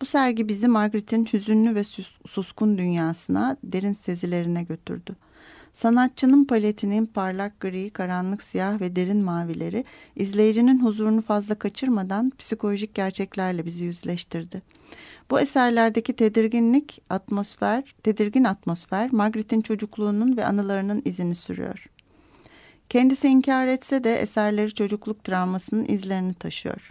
Bu 0.00 0.06
sergi 0.06 0.48
bizi 0.48 0.68
Margaret'in 0.68 1.26
hüzünlü 1.32 1.74
ve 1.74 1.84
suskun 2.26 2.78
dünyasına, 2.78 3.56
derin 3.64 3.94
sezilerine 3.94 4.62
götürdü. 4.62 5.16
Sanatçının 5.74 6.44
paletinin 6.44 7.06
parlak 7.06 7.60
gri, 7.60 7.90
karanlık 7.90 8.42
siyah 8.42 8.80
ve 8.80 8.96
derin 8.96 9.24
mavileri 9.24 9.84
izleyicinin 10.16 10.84
huzurunu 10.84 11.22
fazla 11.22 11.54
kaçırmadan 11.54 12.32
psikolojik 12.38 12.94
gerçeklerle 12.94 13.66
bizi 13.66 13.84
yüzleştirdi. 13.84 14.62
Bu 15.30 15.40
eserlerdeki 15.40 16.12
tedirginlik, 16.12 17.02
atmosfer, 17.10 17.94
tedirgin 18.02 18.44
atmosfer 18.44 19.12
Margaret'in 19.12 19.60
çocukluğunun 19.60 20.36
ve 20.36 20.44
anılarının 20.44 21.02
izini 21.04 21.34
sürüyor. 21.34 21.86
Kendisi 22.92 23.28
inkar 23.28 23.66
etse 23.66 24.04
de 24.04 24.14
eserleri 24.14 24.74
çocukluk 24.74 25.24
travmasının 25.24 25.84
izlerini 25.88 26.34
taşıyor. 26.34 26.90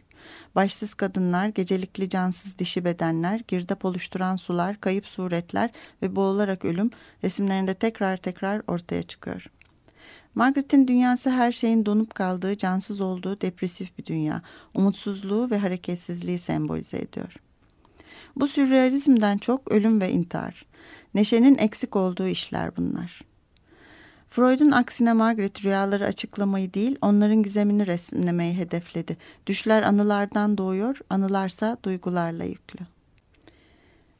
Başsız 0.56 0.94
kadınlar, 0.94 1.48
gecelikli 1.48 2.10
cansız 2.10 2.58
dişi 2.58 2.86
bedenler, 2.86 3.42
girdap 3.48 3.86
oluşturan 3.86 4.36
sular, 4.36 4.82
kayıp 4.82 5.06
suretler 5.06 5.70
ve 6.02 6.16
boğularak 6.16 6.66
ölüm 6.66 6.92
resimlerinde 7.24 7.74
tekrar 7.74 8.18
tekrar 8.18 8.62
ortaya 8.68 9.04
çıkıyor. 9.04 9.46
Margaret'in 10.36 10.88
dünyası 10.88 11.30
her 11.30 11.52
şeyin 11.52 11.86
donup 11.86 12.16
kaldığı, 12.16 12.58
cansız 12.58 13.02
olduğu 13.02 13.42
depresif 13.42 13.98
bir 13.98 14.06
dünya. 14.06 14.42
Umutsuzluğu 14.74 15.52
ve 15.52 15.58
hareketsizliği 15.58 16.40
sembolize 16.40 16.98
ediyor. 16.98 17.34
Bu 18.36 18.48
sürrealizmden 18.48 19.38
çok 19.38 19.72
ölüm 19.72 20.02
ve 20.02 20.12
intihar. 20.12 20.66
Neşenin 21.14 21.58
eksik 21.58 21.96
olduğu 21.96 22.28
işler 22.28 22.76
bunlar. 22.78 23.31
Freud'un 24.32 24.72
aksine 24.72 25.14
Margaret 25.14 25.66
rüyaları 25.66 26.06
açıklamayı 26.06 26.74
değil, 26.74 26.98
onların 27.02 27.44
gizemini 27.44 27.88
resimlemeyi 27.88 28.54
hedefledi. 28.54 29.18
Düşler 29.48 29.84
anılardan 29.84 30.58
doğuyor, 30.58 31.00
anılarsa 31.10 31.78
duygularla 31.84 32.44
yüklü. 32.44 32.86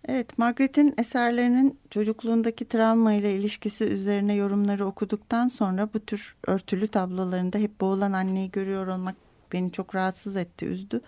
Evet, 0.06 0.38
Margaret'in 0.38 0.94
eserlerinin 0.98 1.80
çocukluğundaki 1.90 2.66
travma 2.66 3.14
ile 3.14 3.34
ilişkisi 3.34 3.84
üzerine 3.84 4.36
yorumları 4.36 4.86
okuduktan 4.86 5.48
sonra 5.48 5.90
bu 5.94 6.00
tür 6.00 6.36
örtülü 6.48 6.88
tablolarında 6.88 7.58
hep 7.58 7.82
boğulan 7.82 8.14
anneyi 8.14 8.52
görüyor 8.52 8.88
olmak 8.88 9.16
beni 9.54 9.72
çok 9.72 9.96
rahatsız 9.96 10.36
etti, 10.36 10.66
üzdü. 10.66 11.02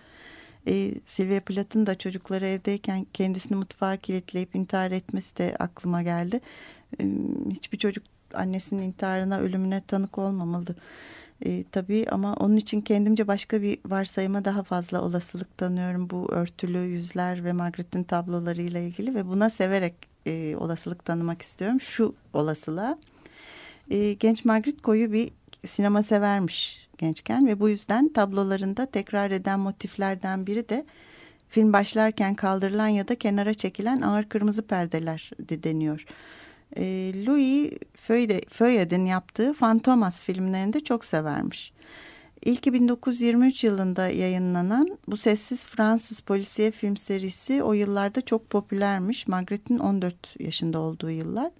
E, 0.68 0.94
Sylvia 1.04 1.40
Plath'ın 1.40 1.86
da 1.86 1.94
çocukları 1.94 2.46
evdeyken 2.46 3.06
kendisini 3.12 3.56
mutfağa 3.56 3.96
kilitleyip 3.96 4.56
intihar 4.56 4.90
etmesi 4.90 5.36
de 5.36 5.56
aklıma 5.58 6.02
geldi. 6.02 6.40
E, 7.00 7.04
hiçbir 7.50 7.78
çocuk 7.78 8.13
annesinin 8.34 8.82
intiharına, 8.82 9.38
ölümüne 9.38 9.82
tanık 9.86 10.18
olmamalı. 10.18 10.74
E, 11.44 11.64
tabii 11.72 12.06
ama 12.10 12.34
onun 12.34 12.56
için 12.56 12.80
kendimce 12.80 13.28
başka 13.28 13.62
bir 13.62 13.78
varsayıma 13.86 14.44
daha 14.44 14.62
fazla 14.62 15.02
olasılık 15.02 15.58
tanıyorum 15.58 16.10
bu 16.10 16.32
örtülü 16.32 16.78
yüzler 16.78 17.44
ve 17.44 17.52
Margaret'in 17.52 18.04
tablolarıyla 18.04 18.80
ilgili 18.80 19.14
ve 19.14 19.26
buna 19.28 19.50
severek 19.50 19.94
e, 20.26 20.56
olasılık 20.56 21.04
tanımak 21.04 21.42
istiyorum. 21.42 21.80
Şu 21.80 22.14
olasılığa 22.32 22.98
e, 23.90 24.12
genç 24.12 24.44
Margaret 24.44 24.82
koyu 24.82 25.12
bir 25.12 25.30
sinema 25.66 26.02
severmiş 26.02 26.88
gençken 26.98 27.46
ve 27.46 27.60
bu 27.60 27.68
yüzden 27.68 28.08
tablolarında 28.08 28.86
tekrar 28.86 29.30
eden 29.30 29.60
motiflerden 29.60 30.46
biri 30.46 30.68
de 30.68 30.84
film 31.48 31.72
başlarken 31.72 32.34
kaldırılan 32.34 32.88
ya 32.88 33.08
da 33.08 33.14
kenara 33.14 33.54
çekilen 33.54 34.00
ağır 34.00 34.24
kırmızı 34.28 34.62
perdeler 34.62 35.30
deniyor. 35.38 36.06
E, 36.76 37.12
Louis 37.26 37.72
Feuillet'in 38.48 39.04
yaptığı 39.04 39.52
Fantomas 39.52 40.22
filmlerini 40.22 40.72
de 40.72 40.80
çok 40.80 41.04
severmiş. 41.04 41.72
İlki 42.44 42.72
1923 42.72 43.64
yılında 43.64 44.08
yayınlanan 44.08 44.98
bu 45.08 45.16
sessiz 45.16 45.66
Fransız 45.66 46.20
polisiye 46.20 46.70
film 46.70 46.96
serisi 46.96 47.62
o 47.62 47.72
yıllarda 47.72 48.20
çok 48.20 48.50
popülermiş. 48.50 49.28
Margaret'in 49.28 49.78
14 49.78 50.40
yaşında 50.40 50.78
olduğu 50.78 51.10
yıllar. 51.10 51.50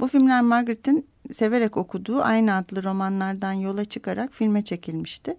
Bu 0.00 0.08
filmler 0.08 0.42
Margaret'in 0.42 1.06
severek 1.32 1.76
okuduğu 1.76 2.22
aynı 2.22 2.54
adlı 2.54 2.84
romanlardan 2.84 3.52
yola 3.52 3.84
çıkarak 3.84 4.32
filme 4.32 4.64
çekilmişti. 4.64 5.36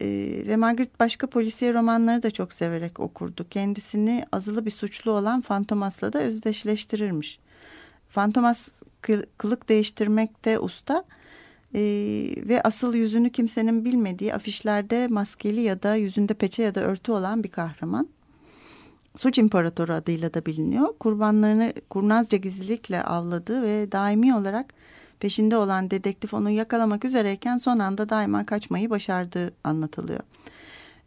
Ee, 0.00 0.06
ve 0.46 0.56
Margaret 0.56 1.00
başka 1.00 1.26
polisiye 1.26 1.74
romanları 1.74 2.22
da 2.22 2.30
çok 2.30 2.52
severek 2.52 3.00
okurdu. 3.00 3.46
Kendisini 3.50 4.24
azılı 4.32 4.66
bir 4.66 4.70
suçlu 4.70 5.10
olan 5.10 5.40
Fantomas'la 5.40 6.12
da 6.12 6.18
özdeşleştirirmiş. 6.18 7.38
Fantomas 8.10 8.68
kılık 9.38 9.68
değiştirmekte 9.68 10.58
usta 10.58 11.04
e, 11.74 11.80
ve 12.48 12.60
asıl 12.64 12.94
yüzünü 12.94 13.30
kimsenin 13.30 13.84
bilmediği 13.84 14.34
afişlerde 14.34 15.08
maskeli 15.08 15.60
ya 15.60 15.82
da 15.82 15.94
yüzünde 15.94 16.34
peçe 16.34 16.62
ya 16.62 16.74
da 16.74 16.80
örtü 16.80 17.12
olan 17.12 17.44
bir 17.44 17.48
kahraman. 17.48 18.08
Suç 19.16 19.38
İmparatoru 19.38 19.92
adıyla 19.92 20.34
da 20.34 20.46
biliniyor. 20.46 20.94
Kurbanlarını 21.00 21.72
kurnazca 21.90 22.38
gizlilikle 22.38 23.02
avladığı 23.02 23.62
ve 23.62 23.92
daimi 23.92 24.34
olarak 24.34 24.74
peşinde 25.20 25.56
olan 25.56 25.90
dedektif 25.90 26.34
onu 26.34 26.50
yakalamak 26.50 27.04
üzereyken 27.04 27.56
son 27.56 27.78
anda 27.78 28.08
daima 28.08 28.46
kaçmayı 28.46 28.90
başardığı 28.90 29.52
anlatılıyor. 29.64 30.20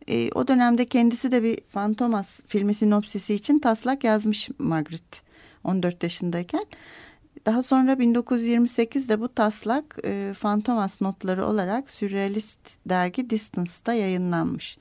E, 0.08 0.32
o 0.32 0.48
dönemde 0.48 0.86
kendisi 0.86 1.32
de 1.32 1.44
bir 1.44 1.60
Fantomas 1.70 2.42
filmi 2.48 2.74
sinopsisi 2.74 3.34
için 3.34 3.60
taslak 3.60 4.04
yazmış 4.04 4.50
Margaret 4.60 5.23
14 5.64 6.04
yaşındayken. 6.04 6.66
Daha 7.46 7.64
sonra 7.64 7.94
1928'de 7.94 9.20
bu 9.20 9.34
taslak 9.34 9.98
e, 10.04 10.34
Fantomas 10.38 11.02
notları 11.02 11.46
olarak 11.46 11.92
sürrealist 11.92 12.60
dergi 12.86 13.30
Distance'da 13.30 13.94
yayınlanmış. 13.94 14.78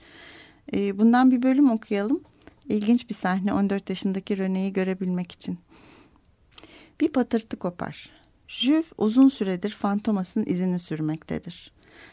E, 0.75 0.99
bundan 0.99 1.31
bir 1.31 1.43
bölüm 1.43 1.71
okuyalım. 1.71 2.21
İlginç 2.69 3.09
bir 3.09 3.15
sahne 3.15 3.53
14 3.53 3.91
yaşındaki 3.91 4.35
René'yi 4.35 4.73
görebilmek 4.73 5.33
için. 5.33 5.59
Bir 7.01 7.09
patırtı 7.09 7.57
kopar. 7.57 8.11
Juve 8.49 8.83
uzun 8.99 9.29
süredir 9.29 9.71
Fantomas'ın 9.71 10.45
izini 10.47 10.79
sürmektedir. 10.79 11.73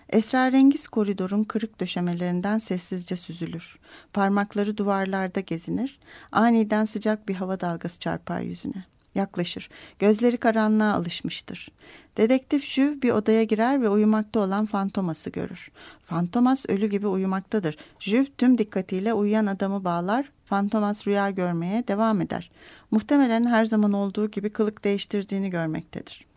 Esrarengiz 0.09 0.87
koridorun 0.87 1.43
kırık 1.43 1.81
döşemelerinden 1.81 2.59
sessizce 2.59 3.17
süzülür. 3.17 3.79
Parmakları 4.13 4.77
duvarlarda 4.77 5.39
gezinir. 5.39 5.99
Aniden 6.31 6.85
sıcak 6.85 7.27
bir 7.27 7.35
hava 7.35 7.59
dalgası 7.59 7.99
çarpar 7.99 8.41
yüzüne. 8.41 8.85
Yaklaşır. 9.15 9.69
Gözleri 9.99 10.37
karanlığa 10.37 10.93
alışmıştır. 10.93 11.71
Dedektif 12.17 12.63
Juve 12.63 13.01
bir 13.01 13.11
odaya 13.11 13.43
girer 13.43 13.81
ve 13.81 13.89
uyumakta 13.89 14.39
olan 14.39 14.65
Fantomas'ı 14.65 15.29
görür. 15.29 15.71
Fantomas 16.03 16.65
ölü 16.69 16.87
gibi 16.87 17.07
uyumaktadır. 17.07 17.77
Juve 17.99 18.25
tüm 18.37 18.57
dikkatiyle 18.57 19.13
uyuyan 19.13 19.45
adamı 19.45 19.83
bağlar. 19.83 20.31
Fantomas 20.45 21.07
rüya 21.07 21.29
görmeye 21.29 21.87
devam 21.87 22.21
eder. 22.21 22.51
Muhtemelen 22.91 23.45
her 23.45 23.65
zaman 23.65 23.93
olduğu 23.93 24.31
gibi 24.31 24.49
kılık 24.49 24.83
değiştirdiğini 24.83 25.49
görmektedir. 25.49 26.28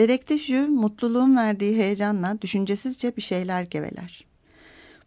Dedektif 0.00 0.46
Juve 0.46 0.66
mutluluğun 0.66 1.36
verdiği 1.36 1.76
heyecanla 1.76 2.42
düşüncesizce 2.42 3.16
bir 3.16 3.22
şeyler 3.22 3.62
geveler. 3.62 4.24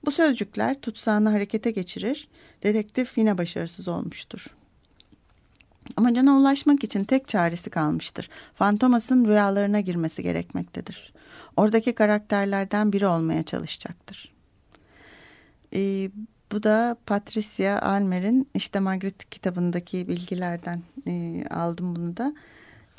Bu 0.06 0.12
sözcükler 0.12 0.82
tutsağını 0.82 1.30
harekete 1.30 1.72
geçirir. 1.72 2.28
Dedektif 2.64 3.18
yine 3.18 3.38
başarısız 3.38 3.88
olmuştur. 3.88 4.48
Amacına 5.98 6.38
ulaşmak 6.38 6.84
için 6.84 7.04
tek 7.04 7.28
çaresi 7.28 7.70
kalmıştır. 7.70 8.30
Fantomas'ın 8.56 9.28
rüyalarına 9.28 9.80
girmesi 9.80 10.24
gerekmektedir. 10.24 11.14
Oradaki 11.58 11.94
karakterlerden 11.94 12.94
biri 12.94 13.08
olmaya 13.08 13.44
çalışacaktır. 13.44 14.34
Ee, 15.74 16.12
bu 16.52 16.64
da 16.64 16.98
Patricia 17.06 17.82
Almer'in 17.82 18.50
işte 18.56 18.80
Margaret 18.80 19.30
kitabındaki 19.30 20.08
bilgilerden 20.08 20.82
e, 21.08 21.44
aldım 21.50 21.96
bunu 21.96 22.18
da. 22.18 22.34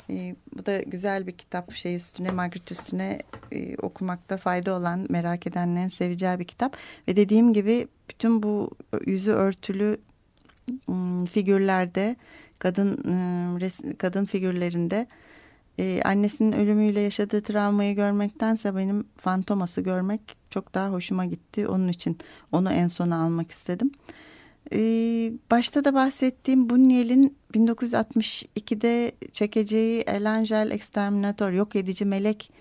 E, 0.09 0.35
bu 0.57 0.65
da 0.65 0.81
güzel 0.81 1.27
bir 1.27 1.31
kitap 1.31 1.73
şey 1.73 1.95
üstüne 1.95 2.31
Margaret 2.31 2.71
üstüne 2.71 3.19
e, 3.51 3.77
okumakta 3.77 4.37
fayda 4.37 4.73
olan 4.73 5.05
merak 5.09 5.47
edenlerin 5.47 5.87
seveceği 5.87 6.39
bir 6.39 6.45
kitap. 6.45 6.77
Ve 7.07 7.15
dediğim 7.15 7.53
gibi 7.53 7.87
bütün 8.09 8.43
bu 8.43 8.71
yüzü 9.05 9.31
örtülü 9.31 9.97
figürlerde 11.31 12.15
kadın 12.59 12.97
kadın 13.97 14.25
figürlerinde 14.25 15.07
annesinin 16.05 16.51
ölümüyle 16.51 16.99
yaşadığı 16.99 17.41
travmayı 17.41 17.95
görmektense 17.95 18.75
benim 18.75 19.07
fantoması 19.17 19.81
görmek 19.81 20.21
çok 20.49 20.73
daha 20.73 20.89
hoşuma 20.89 21.25
gitti. 21.25 21.67
Onun 21.67 21.87
için 21.87 22.17
onu 22.51 22.71
en 22.71 22.87
sona 22.87 23.23
almak 23.23 23.51
istedim. 23.51 23.91
Başta 25.51 25.83
da 25.83 25.93
bahsettiğim 25.93 26.67
Buñuel'in 26.67 27.35
1962'de 27.53 29.11
çekeceği 29.33 30.01
El 30.01 30.31
Angel 30.31 30.71
Exterminator 30.71 31.51
yok 31.51 31.75
edici 31.75 32.05
melek 32.05 32.51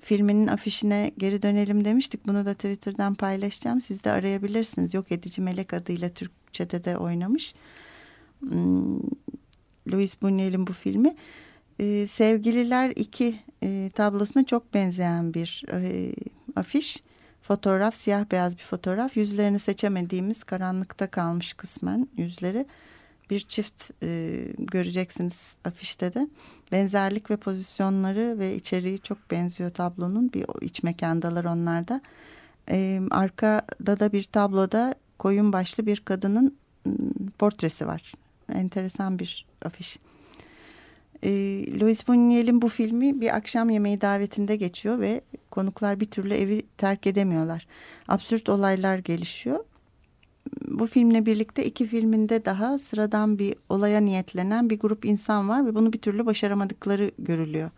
filminin 0.00 0.46
afişine 0.46 1.12
geri 1.18 1.42
dönelim 1.42 1.84
demiştik. 1.84 2.26
Bunu 2.26 2.46
da 2.46 2.54
Twitter'dan 2.54 3.14
paylaşacağım. 3.14 3.80
Siz 3.80 4.04
de 4.04 4.10
arayabilirsiniz. 4.10 4.94
Yok 4.94 5.12
edici 5.12 5.42
melek 5.42 5.74
adıyla 5.74 6.08
Türkçe'de 6.08 6.84
de 6.84 6.96
oynamış. 6.96 7.54
Hmm, 8.40 9.00
Louis 9.92 10.14
Buñuel'in 10.22 10.66
bu 10.66 10.72
filmi. 10.72 11.16
E, 11.78 12.06
Sevgililer 12.06 12.92
2 12.96 13.38
e, 13.62 13.90
tablosuna 13.94 14.44
çok 14.44 14.74
benzeyen 14.74 15.34
bir 15.34 15.64
e, 15.72 16.12
afiş. 16.56 17.02
Fotoğraf 17.42 17.94
siyah 17.94 18.24
beyaz 18.30 18.58
bir 18.58 18.62
fotoğraf. 18.62 19.16
Yüzlerini 19.16 19.58
seçemediğimiz 19.58 20.44
karanlıkta 20.44 21.06
kalmış 21.06 21.52
kısmen 21.52 22.08
yüzleri. 22.16 22.66
Bir 23.30 23.40
çift 23.40 23.90
e, 24.02 24.38
göreceksiniz 24.58 25.56
afişte 25.64 26.14
de. 26.14 26.28
Benzerlik 26.72 27.30
ve 27.30 27.36
pozisyonları 27.36 28.38
ve 28.38 28.54
içeriği 28.54 28.98
çok 28.98 29.30
benziyor 29.30 29.70
tablonun. 29.70 30.32
Bir 30.32 30.46
iç 30.60 30.82
mekandalar 30.82 31.44
onlarda. 31.44 32.00
E, 32.68 33.00
arkada 33.10 34.00
da 34.00 34.12
bir 34.12 34.22
tabloda 34.22 34.94
koyun 35.18 35.52
başlı 35.52 35.86
bir 35.86 36.00
kadının 36.00 36.56
portresi 37.38 37.86
var. 37.86 38.12
Enteresan 38.52 39.18
bir 39.18 39.46
afiş. 39.64 39.98
E, 41.22 41.30
Louis 41.80 42.02
Buñuel'in 42.08 42.62
bu 42.62 42.68
filmi 42.68 43.20
bir 43.20 43.36
akşam 43.36 43.70
yemeği 43.70 44.00
davetinde 44.00 44.56
geçiyor 44.56 45.00
ve 45.00 45.20
konuklar 45.50 46.00
bir 46.00 46.06
türlü 46.06 46.34
evi 46.34 46.62
terk 46.78 47.06
edemiyorlar. 47.06 47.66
Absürt 48.08 48.48
olaylar 48.48 48.98
gelişiyor. 48.98 49.64
Bu 50.68 50.86
filmle 50.86 51.26
birlikte 51.26 51.64
iki 51.64 51.86
filminde 51.86 52.44
daha 52.44 52.78
sıradan 52.78 53.38
bir 53.38 53.54
olaya 53.68 54.00
niyetlenen 54.00 54.70
bir 54.70 54.78
grup 54.78 55.04
insan 55.04 55.48
var 55.48 55.66
ve 55.66 55.74
bunu 55.74 55.92
bir 55.92 55.98
türlü 55.98 56.26
başaramadıkları 56.26 57.10
görülüyor. 57.18 57.70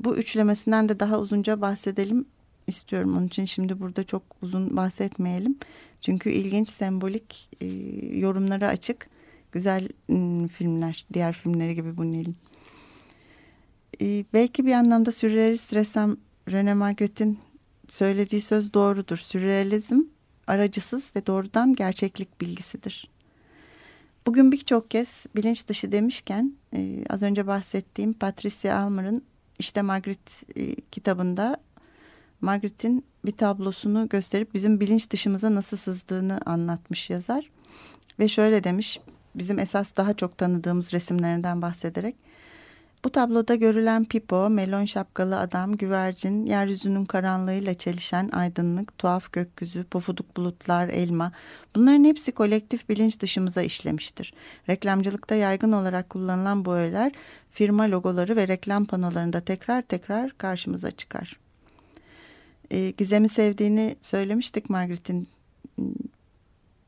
Bu 0.00 0.16
üçlemesinden 0.16 0.88
de 0.88 1.00
daha 1.00 1.20
uzunca 1.20 1.60
bahsedelim 1.60 2.26
istiyorum. 2.66 3.16
Onun 3.16 3.26
için 3.26 3.44
şimdi 3.44 3.80
burada 3.80 4.04
çok 4.04 4.22
uzun 4.42 4.76
bahsetmeyelim. 4.76 5.58
Çünkü 6.00 6.30
ilginç, 6.30 6.68
sembolik, 6.68 7.48
e, 7.60 7.66
yorumlara 8.18 8.68
açık 8.68 9.08
güzel 9.52 9.88
ıı, 10.10 10.48
filmler. 10.48 11.06
Diğer 11.12 11.32
filmleri 11.32 11.74
gibi 11.74 11.88
Buñuel'in. 11.88 12.36
Ee, 14.00 14.24
belki 14.32 14.66
bir 14.66 14.72
anlamda 14.72 15.12
sürrealist 15.12 15.74
ressam 15.74 16.16
Rene 16.50 16.74
Magritte'in 16.74 17.38
söylediği 17.88 18.40
söz 18.40 18.74
doğrudur. 18.74 19.16
Sürrealizm 19.16 20.00
aracısız 20.46 21.12
ve 21.16 21.26
doğrudan 21.26 21.74
gerçeklik 21.74 22.40
bilgisidir. 22.40 23.10
Bugün 24.26 24.52
birçok 24.52 24.90
kez 24.90 25.26
bilinç 25.36 25.68
dışı 25.68 25.92
demişken 25.92 26.52
e, 26.74 27.04
az 27.10 27.22
önce 27.22 27.46
bahsettiğim 27.46 28.12
Patricia 28.12 28.78
Almer'ın 28.78 29.22
işte 29.58 29.82
Margaret 29.82 30.42
e, 30.56 30.74
kitabında 30.74 31.56
Margaret'in 32.40 33.04
bir 33.24 33.32
tablosunu 33.32 34.08
gösterip 34.08 34.54
bizim 34.54 34.80
bilinç 34.80 35.10
dışımıza 35.10 35.54
nasıl 35.54 35.76
sızdığını 35.76 36.40
anlatmış 36.46 37.10
yazar. 37.10 37.50
Ve 38.18 38.28
şöyle 38.28 38.64
demiş 38.64 39.00
bizim 39.34 39.58
esas 39.58 39.96
daha 39.96 40.14
çok 40.14 40.38
tanıdığımız 40.38 40.92
resimlerinden 40.92 41.62
bahsederek 41.62 42.16
Bu 43.04 43.10
tabloda 43.10 43.54
görülen 43.54 44.04
Pipo, 44.04 44.50
melon 44.50 44.84
şapkalı 44.84 45.38
adam, 45.38 45.76
güvercin, 45.76 46.46
yeryüzünün 46.46 47.04
karanlığıyla 47.04 47.74
çelişen 47.74 48.28
aydınlık, 48.32 48.98
tuhaf 48.98 49.32
gökyüzü, 49.32 49.84
pofuduk 49.84 50.36
bulutlar, 50.36 50.88
elma 50.88 51.32
bunların 51.76 52.04
hepsi 52.04 52.32
kolektif 52.32 52.88
bilinç 52.88 53.20
dışımıza 53.20 53.62
işlemiştir. 53.62 54.34
Reklamcılıkta 54.68 55.34
yaygın 55.34 55.72
olarak 55.72 56.10
kullanılan 56.10 56.64
bu 56.64 56.74
öğeler 56.74 57.12
firma 57.50 57.90
logoları 57.90 58.36
ve 58.36 58.48
reklam 58.48 58.84
panolarında 58.84 59.40
tekrar 59.40 59.82
tekrar 59.82 60.30
karşımıza 60.38 60.90
çıkar. 60.90 61.36
E, 62.70 62.90
Gizem'i 62.90 63.28
sevdiğini 63.28 63.96
söylemiştik 64.00 64.70
Margaret'in 64.70 65.28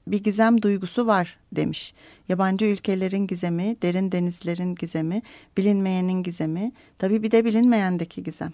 bir 0.06 0.22
gizem 0.22 0.62
duygusu 0.62 1.06
var 1.06 1.38
demiş. 1.52 1.94
Yabancı 2.28 2.64
ülkelerin 2.64 3.26
gizemi, 3.26 3.76
derin 3.82 4.12
denizlerin 4.12 4.74
gizemi, 4.74 5.22
bilinmeyenin 5.56 6.22
gizemi, 6.22 6.72
tabii 6.98 7.22
bir 7.22 7.30
de 7.30 7.44
bilinmeyendeki 7.44 8.22
gizem. 8.22 8.52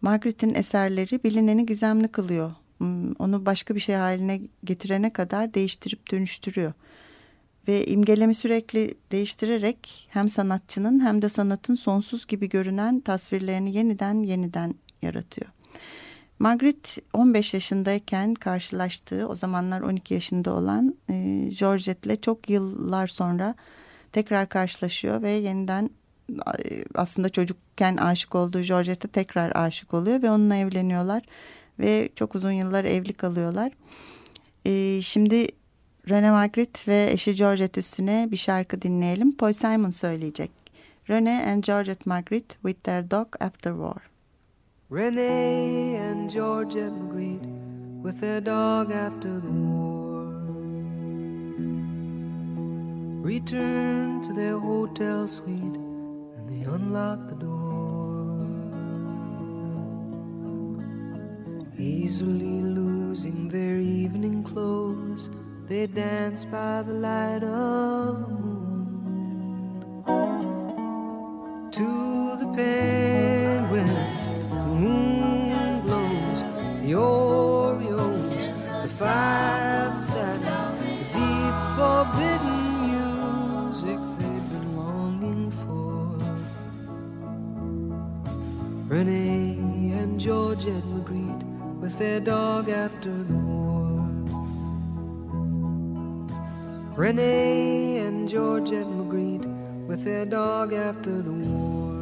Margaret'in 0.00 0.54
eserleri 0.54 1.24
bilineni 1.24 1.66
gizemli 1.66 2.08
kılıyor. 2.08 2.52
Hmm, 2.78 3.12
onu 3.12 3.46
başka 3.46 3.74
bir 3.74 3.80
şey 3.80 3.94
haline 3.94 4.40
getirene 4.64 5.12
kadar 5.12 5.54
değiştirip 5.54 6.10
dönüştürüyor. 6.10 6.72
Ve 7.68 7.86
imgelemi 7.86 8.34
sürekli 8.34 8.94
değiştirerek 9.12 10.08
hem 10.10 10.28
sanatçının 10.28 11.00
hem 11.00 11.22
de 11.22 11.28
sanatın 11.28 11.74
sonsuz 11.74 12.26
gibi 12.26 12.48
görünen 12.48 13.00
tasvirlerini 13.00 13.76
yeniden 13.76 14.22
yeniden 14.22 14.74
yaratıyor. 15.02 15.50
Margaret 16.40 16.98
15 17.12 17.54
yaşındayken 17.54 18.34
karşılaştığı 18.34 19.28
o 19.28 19.36
zamanlar 19.36 19.80
12 19.80 20.14
yaşında 20.14 20.54
olan 20.54 20.94
e, 21.10 21.14
Georgette'le 21.58 22.20
çok 22.20 22.50
yıllar 22.50 23.06
sonra 23.06 23.54
tekrar 24.12 24.48
karşılaşıyor 24.48 25.22
ve 25.22 25.30
yeniden 25.30 25.90
e, 26.30 26.84
aslında 26.94 27.28
çocukken 27.28 27.96
aşık 27.96 28.34
olduğu 28.34 28.60
Georgette 28.60 29.08
tekrar 29.08 29.56
aşık 29.56 29.94
oluyor 29.94 30.22
ve 30.22 30.30
onunla 30.30 30.56
evleniyorlar 30.56 31.22
ve 31.78 32.08
çok 32.14 32.34
uzun 32.34 32.52
yıllar 32.52 32.84
evli 32.84 33.12
kalıyorlar. 33.12 33.72
E, 34.64 35.02
şimdi 35.02 35.48
Rene 36.08 36.30
Margaret 36.30 36.88
ve 36.88 37.10
eşi 37.12 37.34
Georgette 37.34 37.80
üstüne 37.80 38.28
bir 38.30 38.36
şarkı 38.36 38.82
dinleyelim. 38.82 39.32
Paul 39.36 39.52
Simon 39.52 39.90
söyleyecek. 39.90 40.50
Rene 41.10 41.46
and 41.52 41.64
Georgette 41.64 42.02
Margaret 42.04 42.48
with 42.50 42.84
their 42.84 43.10
dog 43.10 43.28
after 43.40 43.72
war. 43.72 44.09
Renee 44.90 45.94
and 45.94 46.28
Georgette 46.28 46.90
Magritte 46.90 47.46
with 48.02 48.18
their 48.18 48.40
dog 48.40 48.90
after 48.90 49.38
the 49.38 49.48
war 49.48 50.32
returned 53.22 54.24
to 54.24 54.32
their 54.32 54.58
hotel 54.58 55.28
suite 55.28 55.62
and 55.62 56.48
they 56.48 56.62
unlocked 56.68 57.28
the 57.28 57.36
door. 57.36 58.48
Easily 61.78 62.60
losing 62.60 63.48
their 63.48 63.78
evening 63.78 64.42
clothes, 64.42 65.30
they 65.68 65.86
danced 65.86 66.50
by 66.50 66.82
the 66.82 66.94
light 66.94 67.44
of 67.44 68.22
the 68.22 68.34
moon 68.34 69.30
to 71.70 72.36
the 72.40 72.52
penguins 72.56 72.99
Renee 88.90 89.56
and 89.92 90.18
Georgette 90.18 90.82
Magritte 90.82 91.44
with 91.78 91.96
their 91.96 92.18
dog 92.18 92.68
after 92.68 93.12
the 93.22 93.34
war. 93.34 94.04
Renee 96.96 97.98
and 97.98 98.28
Georgette 98.28 98.88
Magritte 98.88 99.46
with 99.86 100.02
their 100.02 100.26
dog 100.26 100.72
after 100.72 101.22
the 101.22 101.30
war. 101.30 102.00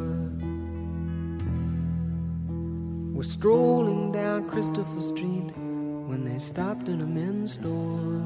were 3.13 3.23
strolling 3.23 4.11
down 4.11 4.49
Christopher 4.49 5.01
Street 5.01 5.51
when 6.07 6.23
they 6.23 6.39
stopped 6.39 6.87
in 6.87 7.01
a 7.01 7.05
men's 7.05 7.53
store. 7.53 8.25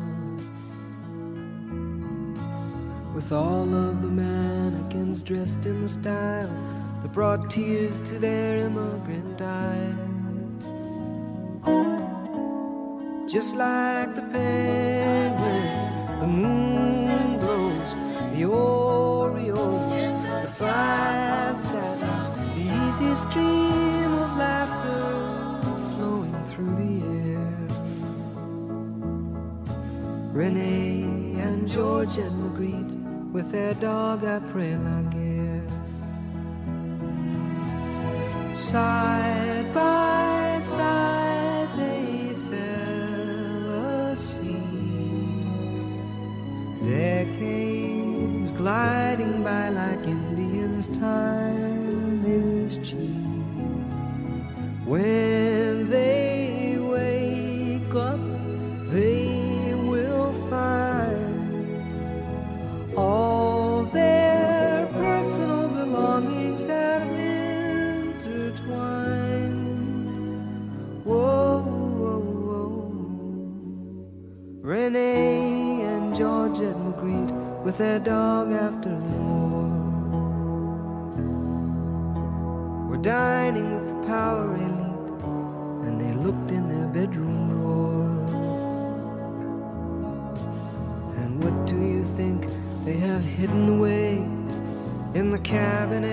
With 3.14 3.34
all 3.34 3.76
of 3.76 4.02
the 4.02 4.08
mannequins 4.08 5.22
dressed 5.22 5.66
in 5.66 5.82
the 5.82 5.90
style 5.90 6.73
brought 7.14 7.48
tears 7.48 8.00
to 8.00 8.18
their 8.18 8.56
immigrant 8.56 9.40
eyes. 9.40 9.94
Just 13.32 13.56
like 13.56 14.16
the 14.16 14.24
penguins, 14.34 15.86
the 16.20 16.26
moon 16.26 17.38
glows, 17.38 17.94
the 18.34 18.46
Orioles, 18.46 20.06
the 20.42 20.52
five 20.56 21.56
satins, 21.56 22.30
the 22.56 22.66
easy 22.88 23.14
stream 23.14 24.12
of 24.26 24.36
laughter 24.36 25.62
flowing 25.96 26.46
through 26.46 26.76
the 26.84 26.96
air. 27.30 27.54
Renee 30.34 31.40
and 31.42 31.68
George 31.68 32.18
and 32.18 32.34
Magritte 32.42 33.32
with 33.32 33.52
their 33.52 33.76
dog 33.76 34.24
la 34.24 34.40
guerre. 34.40 35.13
Side 38.74 39.72
by 39.72 40.60
side 40.64 41.70
they 41.78 42.34
fell 42.50 43.70
asleep. 44.10 44.64
Decades 46.84 48.50
gliding 48.50 49.44
by 49.44 49.70
like 49.70 50.04
Indians, 50.08 50.88
time 50.88 52.26
is 52.26 52.80
cheap. 52.80 53.14
When 54.88 55.53
with 77.74 77.80
their 77.80 77.98
dog 77.98 78.52
after 78.52 78.90
the 78.90 78.96
war. 78.96 79.64
We're 82.88 82.98
dining 83.02 83.80
with 83.80 83.90
the 83.90 84.08
power 84.08 84.54
elite, 84.54 85.24
and 85.88 86.00
they 86.00 86.14
looked 86.14 86.52
in 86.52 86.68
their 86.68 86.88
bedroom 86.90 87.50
drawer. 87.50 88.06
And 91.18 91.44
what 91.44 91.66
do 91.66 91.78
you 91.82 92.04
think 92.04 92.46
they 92.86 92.98
have 92.98 93.26
hidden 93.26 93.68
away 93.78 94.18
in 95.16 95.32
the 95.32 95.40
cabinet 95.40 96.13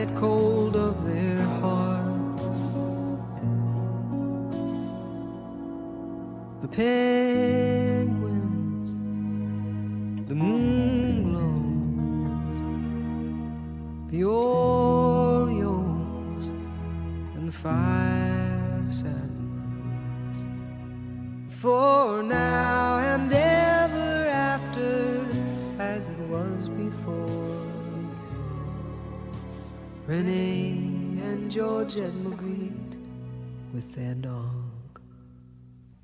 with 33.90 34.04
their 34.04 34.14
dog 34.14 35.00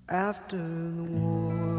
after 0.09 0.57
the 0.57 1.03
war. 1.05 1.76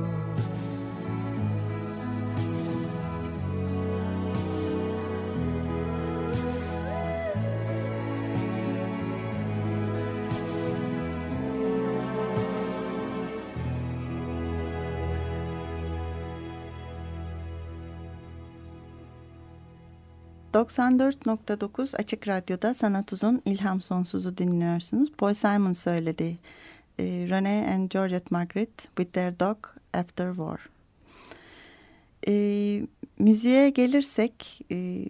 94.9 20.57 21.97
Açık 21.97 22.27
Radyo'da 22.27 22.73
Sanat 22.73 23.13
Uzun 23.13 23.41
İlham 23.45 23.81
Sonsuz'u 23.81 24.37
dinliyorsunuz. 24.37 25.11
Paul 25.17 25.33
Simon 25.33 25.73
söyledi. 25.73 26.37
E, 26.99 27.03
Rene 27.03 27.69
and 27.73 27.91
Georgette 27.91 28.27
Margaret 28.29 28.81
with 28.81 29.13
their 29.13 29.39
dog 29.39 29.57
after 29.93 30.29
war. 30.35 30.69
E, 32.27 32.33
müziğe 33.19 33.69
gelirsek 33.69 34.61
e, 34.71 35.05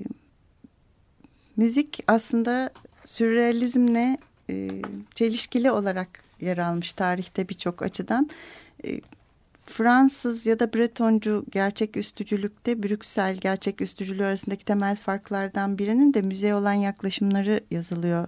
müzik 1.57 2.03
aslında 2.07 2.69
sürrealizmle 3.05 4.17
e, 4.49 4.69
çelişkili 5.15 5.71
olarak 5.71 6.23
yer 6.41 6.57
almış 6.57 6.93
tarihte 6.93 7.49
birçok 7.49 7.81
açıdan. 7.81 8.29
E, 8.85 9.01
Fransız 9.67 10.45
ya 10.45 10.59
da 10.59 10.73
Bretoncu 10.73 11.45
gerçek 11.51 11.97
üstücülükte 11.97 12.83
Brüksel 12.83 13.35
gerçek 13.35 13.81
üstücülüğü 13.81 14.25
arasındaki 14.25 14.65
temel 14.65 14.95
farklardan 14.95 15.77
birinin 15.77 16.13
de 16.13 16.21
müziğe 16.21 16.55
olan 16.55 16.73
yaklaşımları 16.73 17.61
yazılıyor 17.71 18.27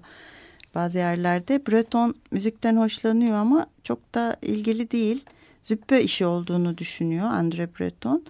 bazı 0.75 0.97
yerlerde. 0.97 1.65
Breton 1.65 2.15
müzikten 2.31 2.77
hoşlanıyor 2.77 3.37
ama 3.37 3.67
çok 3.83 4.15
da 4.15 4.37
ilgili 4.41 4.91
değil. 4.91 5.25
Züppe 5.63 6.03
işi 6.03 6.25
olduğunu 6.25 6.77
düşünüyor 6.77 7.25
André 7.25 7.79
Breton. 7.79 8.23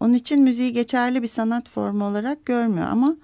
Onun 0.00 0.14
için 0.14 0.42
müziği 0.42 0.72
geçerli 0.72 1.22
bir 1.22 1.26
sanat 1.26 1.68
formu 1.68 2.04
olarak 2.04 2.46
görmüyor 2.46 2.86
ama 2.86 3.16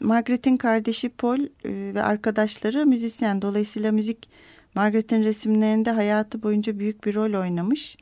Margaret'in 0.00 0.56
kardeşi 0.56 1.08
Paul 1.08 1.40
e, 1.40 1.94
ve 1.94 2.02
arkadaşları 2.02 2.86
müzisyen. 2.86 3.42
Dolayısıyla 3.42 3.92
müzik 3.92 4.28
Margaret'in 4.74 5.22
resimlerinde 5.22 5.90
hayatı 5.90 6.42
boyunca 6.42 6.78
büyük 6.78 7.04
bir 7.04 7.14
rol 7.14 7.40
oynamış. 7.40 7.96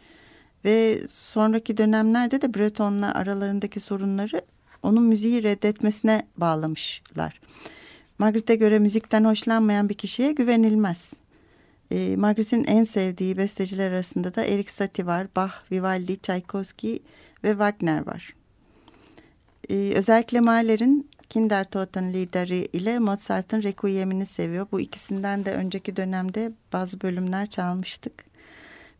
Ve 0.65 1.09
sonraki 1.09 1.77
dönemlerde 1.77 2.43
de 2.43 2.55
Breton'la 2.55 3.15
aralarındaki 3.15 3.81
sorunları 3.81 4.43
onun 4.83 5.03
müziği 5.03 5.43
reddetmesine 5.43 6.27
bağlamışlar. 6.37 7.41
Margaret'e 8.19 8.55
göre 8.55 8.79
müzikten 8.79 9.25
hoşlanmayan 9.25 9.89
bir 9.89 9.95
kişiye 9.95 10.33
güvenilmez. 10.33 11.15
E, 11.91 12.17
Margaret'in 12.17 12.65
en 12.65 12.85
sevdiği 12.85 13.37
besteciler 13.37 13.91
arasında 13.91 14.35
da 14.35 14.45
Erik 14.45 14.71
Satie 14.71 15.07
var, 15.07 15.27
Bach, 15.37 15.53
Vivaldi, 15.73 16.17
Tchaikovsky 16.17 16.99
ve 17.45 17.51
Wagner 17.51 18.07
var. 18.07 18.35
E, 19.71 19.93
özellikle 19.95 20.41
Mahler'in 20.41 21.11
Kindertoten 21.29 22.13
lideri 22.13 22.69
ile 22.73 22.99
Mozart'ın 22.99 23.63
Requiem'ini 23.63 24.27
seviyor. 24.27 24.67
Bu 24.73 24.81
ikisinden 24.81 25.45
de 25.45 25.53
önceki 25.53 25.97
dönemde 25.97 26.53
bazı 26.73 27.01
bölümler 27.01 27.51
çalmıştık. 27.51 28.32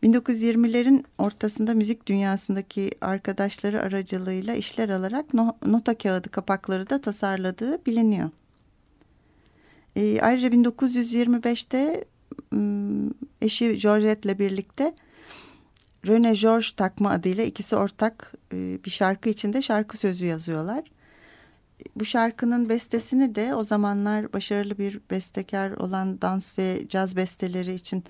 1920'lerin 0.03 1.03
ortasında 1.17 1.73
müzik 1.73 2.07
dünyasındaki 2.07 2.91
arkadaşları 3.01 3.81
aracılığıyla 3.81 4.55
işler 4.55 4.89
alarak 4.89 5.33
no 5.33 5.55
nota 5.65 5.97
kağıdı 5.97 6.29
kapakları 6.29 6.89
da 6.89 7.01
tasarladığı 7.01 7.85
biliniyor. 7.85 8.29
E, 9.95 10.21
ayrıca 10.21 10.47
1925'te 10.47 12.05
eşi 13.41 13.77
Georgette 13.77 14.29
ile 14.29 14.39
birlikte 14.39 14.95
Rene 16.07 16.33
George 16.33 16.67
takma 16.77 17.09
adıyla 17.09 17.43
ikisi 17.43 17.75
ortak 17.75 18.33
e, 18.53 18.79
bir 18.85 18.89
şarkı 18.89 19.29
içinde 19.29 19.61
şarkı 19.61 19.97
sözü 19.97 20.25
yazıyorlar. 20.25 20.83
Bu 21.95 22.05
şarkının 22.05 22.69
bestesini 22.69 23.35
de 23.35 23.55
o 23.55 23.63
zamanlar 23.63 24.33
başarılı 24.33 24.77
bir 24.77 24.99
bestekar 25.11 25.71
olan 25.71 26.21
dans 26.21 26.59
ve 26.59 26.87
caz 26.89 27.15
besteleri 27.15 27.73
için 27.73 28.03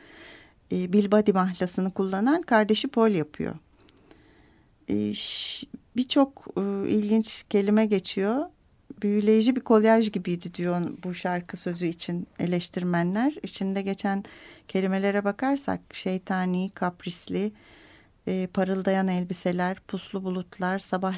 e, 0.72 0.94
Bilbadi 0.94 1.34
mahlasını 1.34 1.92
kullanan 1.92 2.42
kardeşi 2.42 2.88
Paul 2.88 3.12
yapıyor. 3.12 3.56
E, 4.90 5.14
Birçok 5.96 6.46
e, 6.58 6.90
ilginç 6.90 7.44
kelime 7.50 7.86
geçiyor. 7.86 8.46
Büyüleyici 9.02 9.56
bir 9.56 9.62
kolyaj 9.62 10.12
gibiydi 10.12 10.54
diyor 10.54 10.82
bu 11.04 11.14
şarkı 11.14 11.58
sözü 11.58 11.86
için 11.86 12.28
eleştirmenler. 12.40 13.34
İçinde 13.44 13.82
geçen 13.82 14.24
kelimelere 14.68 15.24
bakarsak 15.24 15.80
şeytani, 15.94 16.72
kaprisli, 16.74 17.52
e, 18.28 18.48
parıldayan 18.54 19.08
elbiseler, 19.08 19.80
puslu 19.88 20.24
bulutlar, 20.24 20.80
sabah 20.80 21.18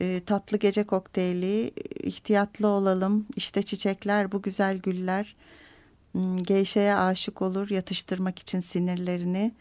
e, 0.00 0.20
tatlı 0.26 0.58
gece 0.58 0.84
kokteyli, 0.84 1.72
ihtiyatlı 2.02 2.68
olalım, 2.68 3.26
işte 3.36 3.62
çiçekler, 3.62 4.32
bu 4.32 4.42
güzel 4.42 4.78
güller, 4.78 5.36
geyşeye 6.42 6.94
aşık 6.94 7.42
olur 7.42 7.70
yatıştırmak 7.70 8.38
için 8.38 8.60
sinirlerini. 8.60 9.52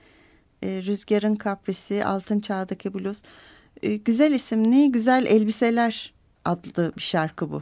E, 0.63 0.67
Rüzgarın 0.67 1.35
kaprisi, 1.35 2.05
Altın 2.05 2.39
Çağ'daki 2.39 2.93
bluz. 2.93 3.21
E, 3.83 3.95
güzel 3.95 4.31
isimli 4.31 4.91
Güzel 4.91 5.25
Elbiseler 5.25 6.13
adlı 6.45 6.93
bir 6.97 7.01
şarkı 7.01 7.51
bu. 7.51 7.61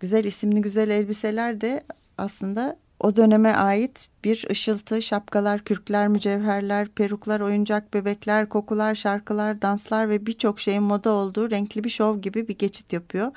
Güzel 0.00 0.24
isimli 0.24 0.60
Güzel 0.62 0.90
Elbiseler 0.90 1.60
de 1.60 1.84
aslında 2.18 2.76
o 3.00 3.16
döneme 3.16 3.52
ait 3.52 4.08
bir 4.24 4.46
ışıltı, 4.50 5.02
şapkalar, 5.02 5.64
kürkler, 5.64 6.08
mücevherler, 6.08 6.88
peruklar, 6.88 7.40
oyuncak 7.40 7.94
bebekler, 7.94 8.48
kokular, 8.48 8.94
şarkılar, 8.94 9.62
danslar 9.62 10.08
ve 10.08 10.26
birçok 10.26 10.60
şeyin 10.60 10.82
moda 10.82 11.10
olduğu 11.10 11.50
renkli 11.50 11.84
bir 11.84 11.90
şov 11.90 12.18
gibi 12.18 12.48
bir 12.48 12.58
geçit 12.58 12.92
yapıyor. 12.92 13.32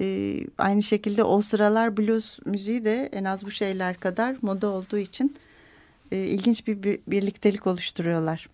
E, 0.00 0.38
aynı 0.58 0.82
şekilde 0.82 1.24
o 1.24 1.40
sıralar 1.40 1.96
blues 1.96 2.38
müziği 2.46 2.84
de 2.84 3.08
en 3.12 3.24
az 3.24 3.46
bu 3.46 3.50
şeyler 3.50 4.00
kadar 4.00 4.36
moda 4.42 4.68
olduğu 4.68 4.98
için 4.98 5.36
e, 6.12 6.16
ilginç 6.16 6.66
bir, 6.66 6.82
bir 6.82 7.00
birliktelik 7.06 7.66
oluşturuyorlar. 7.66 8.48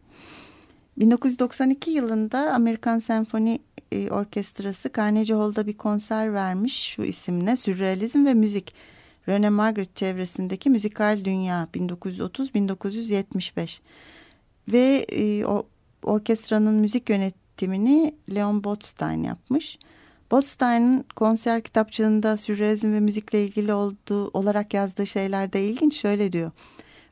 1992 0.96 1.90
yılında 1.90 2.52
Amerikan 2.52 2.98
Senfoni 2.98 3.58
e, 3.92 4.10
Orkestrası 4.10 4.90
Carnegie 4.96 5.36
Hall'da 5.36 5.66
bir 5.66 5.76
konser 5.76 6.34
vermiş 6.34 6.82
şu 6.82 7.02
isimle 7.02 7.56
Sürrealizm 7.56 8.26
ve 8.26 8.34
Müzik. 8.34 8.74
Rene 9.28 9.50
Magritte 9.50 9.94
çevresindeki 9.94 10.70
müzikal 10.70 11.24
dünya 11.24 11.68
1930-1975 11.74 13.80
ve 14.72 15.06
e, 15.08 15.44
o, 15.44 15.66
orkestranın 16.02 16.74
müzik 16.74 17.10
yönetimini 17.10 18.14
Leon 18.34 18.64
Botstein 18.64 19.22
yapmış. 19.22 19.78
Botstein'in 20.34 21.06
konser 21.16 21.62
kitapçığında 21.62 22.36
sürrealizm 22.36 22.92
ve 22.92 23.00
müzikle 23.00 23.44
ilgili 23.44 23.72
olduğu 23.72 24.28
olarak 24.28 24.74
yazdığı 24.74 25.06
şeyler 25.06 25.52
de 25.52 25.66
ilginç. 25.66 25.96
Şöyle 26.00 26.32
diyor. 26.32 26.50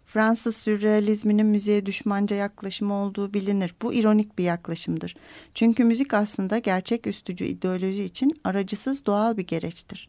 Fransız 0.05 0.57
sürrealizminin 0.57 1.47
müziğe 1.47 1.87
düşmanca 1.87 2.37
yaklaşımı 2.37 2.95
olduğu 2.95 3.35
bilinir. 3.35 3.75
Bu 3.83 3.95
ironik 3.95 4.39
bir 4.39 4.45
yaklaşımdır. 4.45 5.17
Çünkü 5.55 5.85
müzik 5.85 6.15
aslında 6.15 6.59
gerçek 6.59 7.07
üstücü 7.07 7.45
ideoloji 7.45 8.05
için 8.05 8.41
aracısız 8.45 9.07
doğal 9.07 9.37
bir 9.37 9.47
gereçtir. 9.47 10.09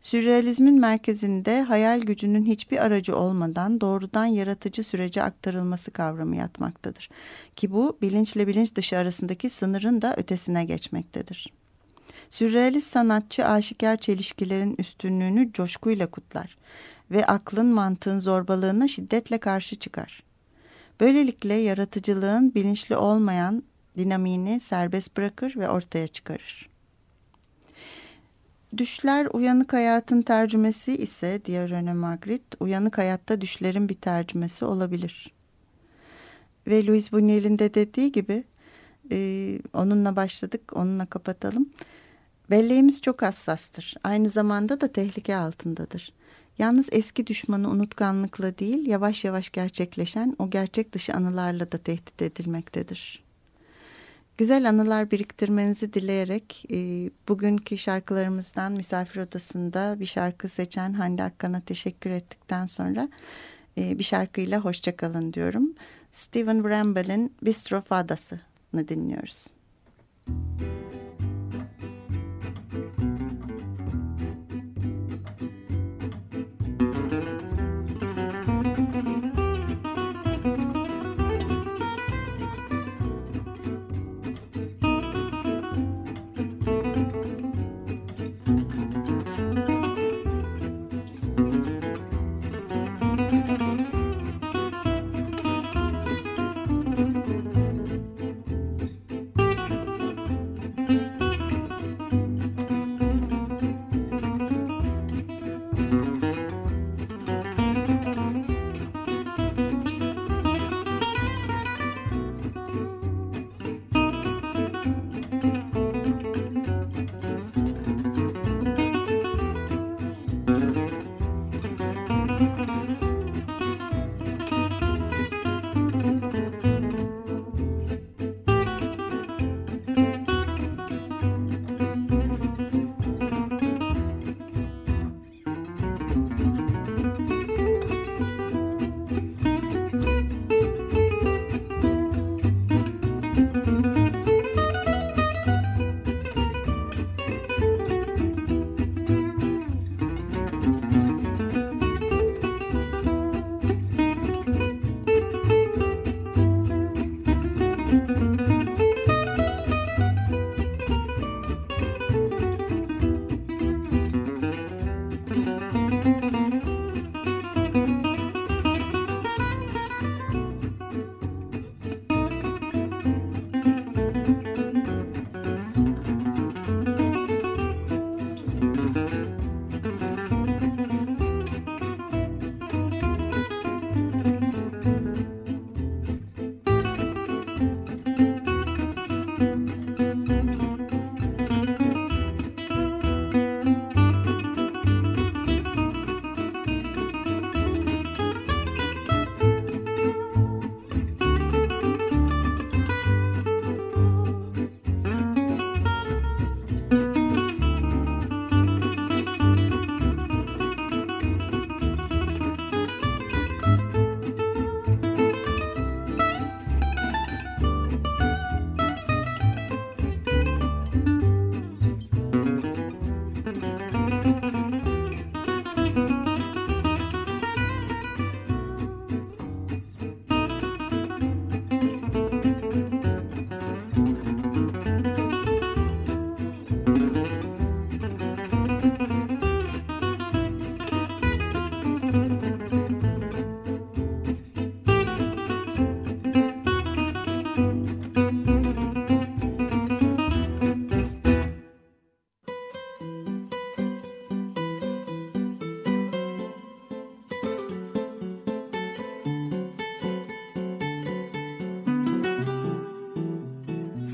Sürrealizmin 0.00 0.80
merkezinde 0.80 1.62
hayal 1.62 2.00
gücünün 2.00 2.46
hiçbir 2.46 2.84
aracı 2.84 3.16
olmadan 3.16 3.80
doğrudan 3.80 4.26
yaratıcı 4.26 4.84
sürece 4.84 5.22
aktarılması 5.22 5.90
kavramı 5.90 6.36
yatmaktadır. 6.36 7.10
Ki 7.56 7.72
bu 7.72 7.98
bilinçle 8.02 8.46
bilinç 8.46 8.74
dışı 8.74 8.98
arasındaki 8.98 9.50
sınırın 9.50 10.02
da 10.02 10.16
ötesine 10.16 10.64
geçmektedir. 10.64 11.55
Sürrealist 12.30 12.92
sanatçı 12.92 13.46
aşikar 13.46 13.96
çelişkilerin 13.96 14.74
üstünlüğünü 14.78 15.52
coşkuyla 15.52 16.06
kutlar 16.06 16.56
ve 17.10 17.26
aklın 17.26 17.66
mantığın 17.66 18.18
zorbalığına 18.18 18.88
şiddetle 18.88 19.38
karşı 19.38 19.76
çıkar. 19.76 20.22
Böylelikle 21.00 21.54
yaratıcılığın 21.54 22.54
bilinçli 22.54 22.96
olmayan 22.96 23.62
dinamiğini 23.98 24.60
serbest 24.60 25.16
bırakır 25.16 25.56
ve 25.56 25.68
ortaya 25.68 26.06
çıkarır. 26.06 26.68
Düşler 28.76 29.28
uyanık 29.32 29.72
hayatın 29.72 30.22
tercümesi 30.22 30.96
ise 30.96 31.40
diğer 31.44 31.70
Rene 31.70 31.92
Magritte, 31.92 32.56
uyanık 32.60 32.98
hayatta 32.98 33.40
düşlerin 33.40 33.88
bir 33.88 33.94
tercümesi 33.94 34.64
olabilir. 34.64 35.32
Ve 36.66 36.86
Louis 36.86 37.12
Buñuel'in 37.12 37.58
de 37.58 37.74
dediği 37.74 38.12
gibi 38.12 38.44
e, 39.10 39.58
onunla 39.72 40.16
başladık, 40.16 40.72
onunla 40.72 41.06
kapatalım. 41.06 41.68
Belleğimiz 42.50 43.02
çok 43.02 43.22
hassastır. 43.22 43.94
Aynı 44.04 44.28
zamanda 44.28 44.80
da 44.80 44.92
tehlike 44.92 45.36
altındadır. 45.36 46.12
Yalnız 46.58 46.88
eski 46.92 47.26
düşmanı 47.26 47.70
unutkanlıkla 47.70 48.58
değil, 48.58 48.86
yavaş 48.86 49.24
yavaş 49.24 49.50
gerçekleşen 49.50 50.36
o 50.38 50.50
gerçek 50.50 50.92
dışı 50.92 51.14
anılarla 51.14 51.72
da 51.72 51.78
tehdit 51.78 52.22
edilmektedir. 52.22 53.22
Güzel 54.38 54.68
anılar 54.68 55.10
biriktirmenizi 55.10 55.92
dileyerek 55.92 56.64
e, 56.70 57.10
bugünkü 57.28 57.78
şarkılarımızdan 57.78 58.72
misafir 58.72 59.20
odasında 59.20 59.96
bir 60.00 60.06
şarkı 60.06 60.48
seçen 60.48 60.92
Hande 60.92 61.22
Akkan'a 61.22 61.60
teşekkür 61.60 62.10
ettikten 62.10 62.66
sonra 62.66 63.08
e, 63.78 63.98
bir 63.98 64.04
şarkıyla 64.04 64.60
hoşçakalın 64.60 65.32
diyorum. 65.32 65.74
Stephen 66.12 66.64
Bramble'in 66.64 67.34
Bistro 67.42 67.80
Fadası'nı 67.80 68.88
dinliyoruz. 68.88 69.46
Müzik 70.28 70.85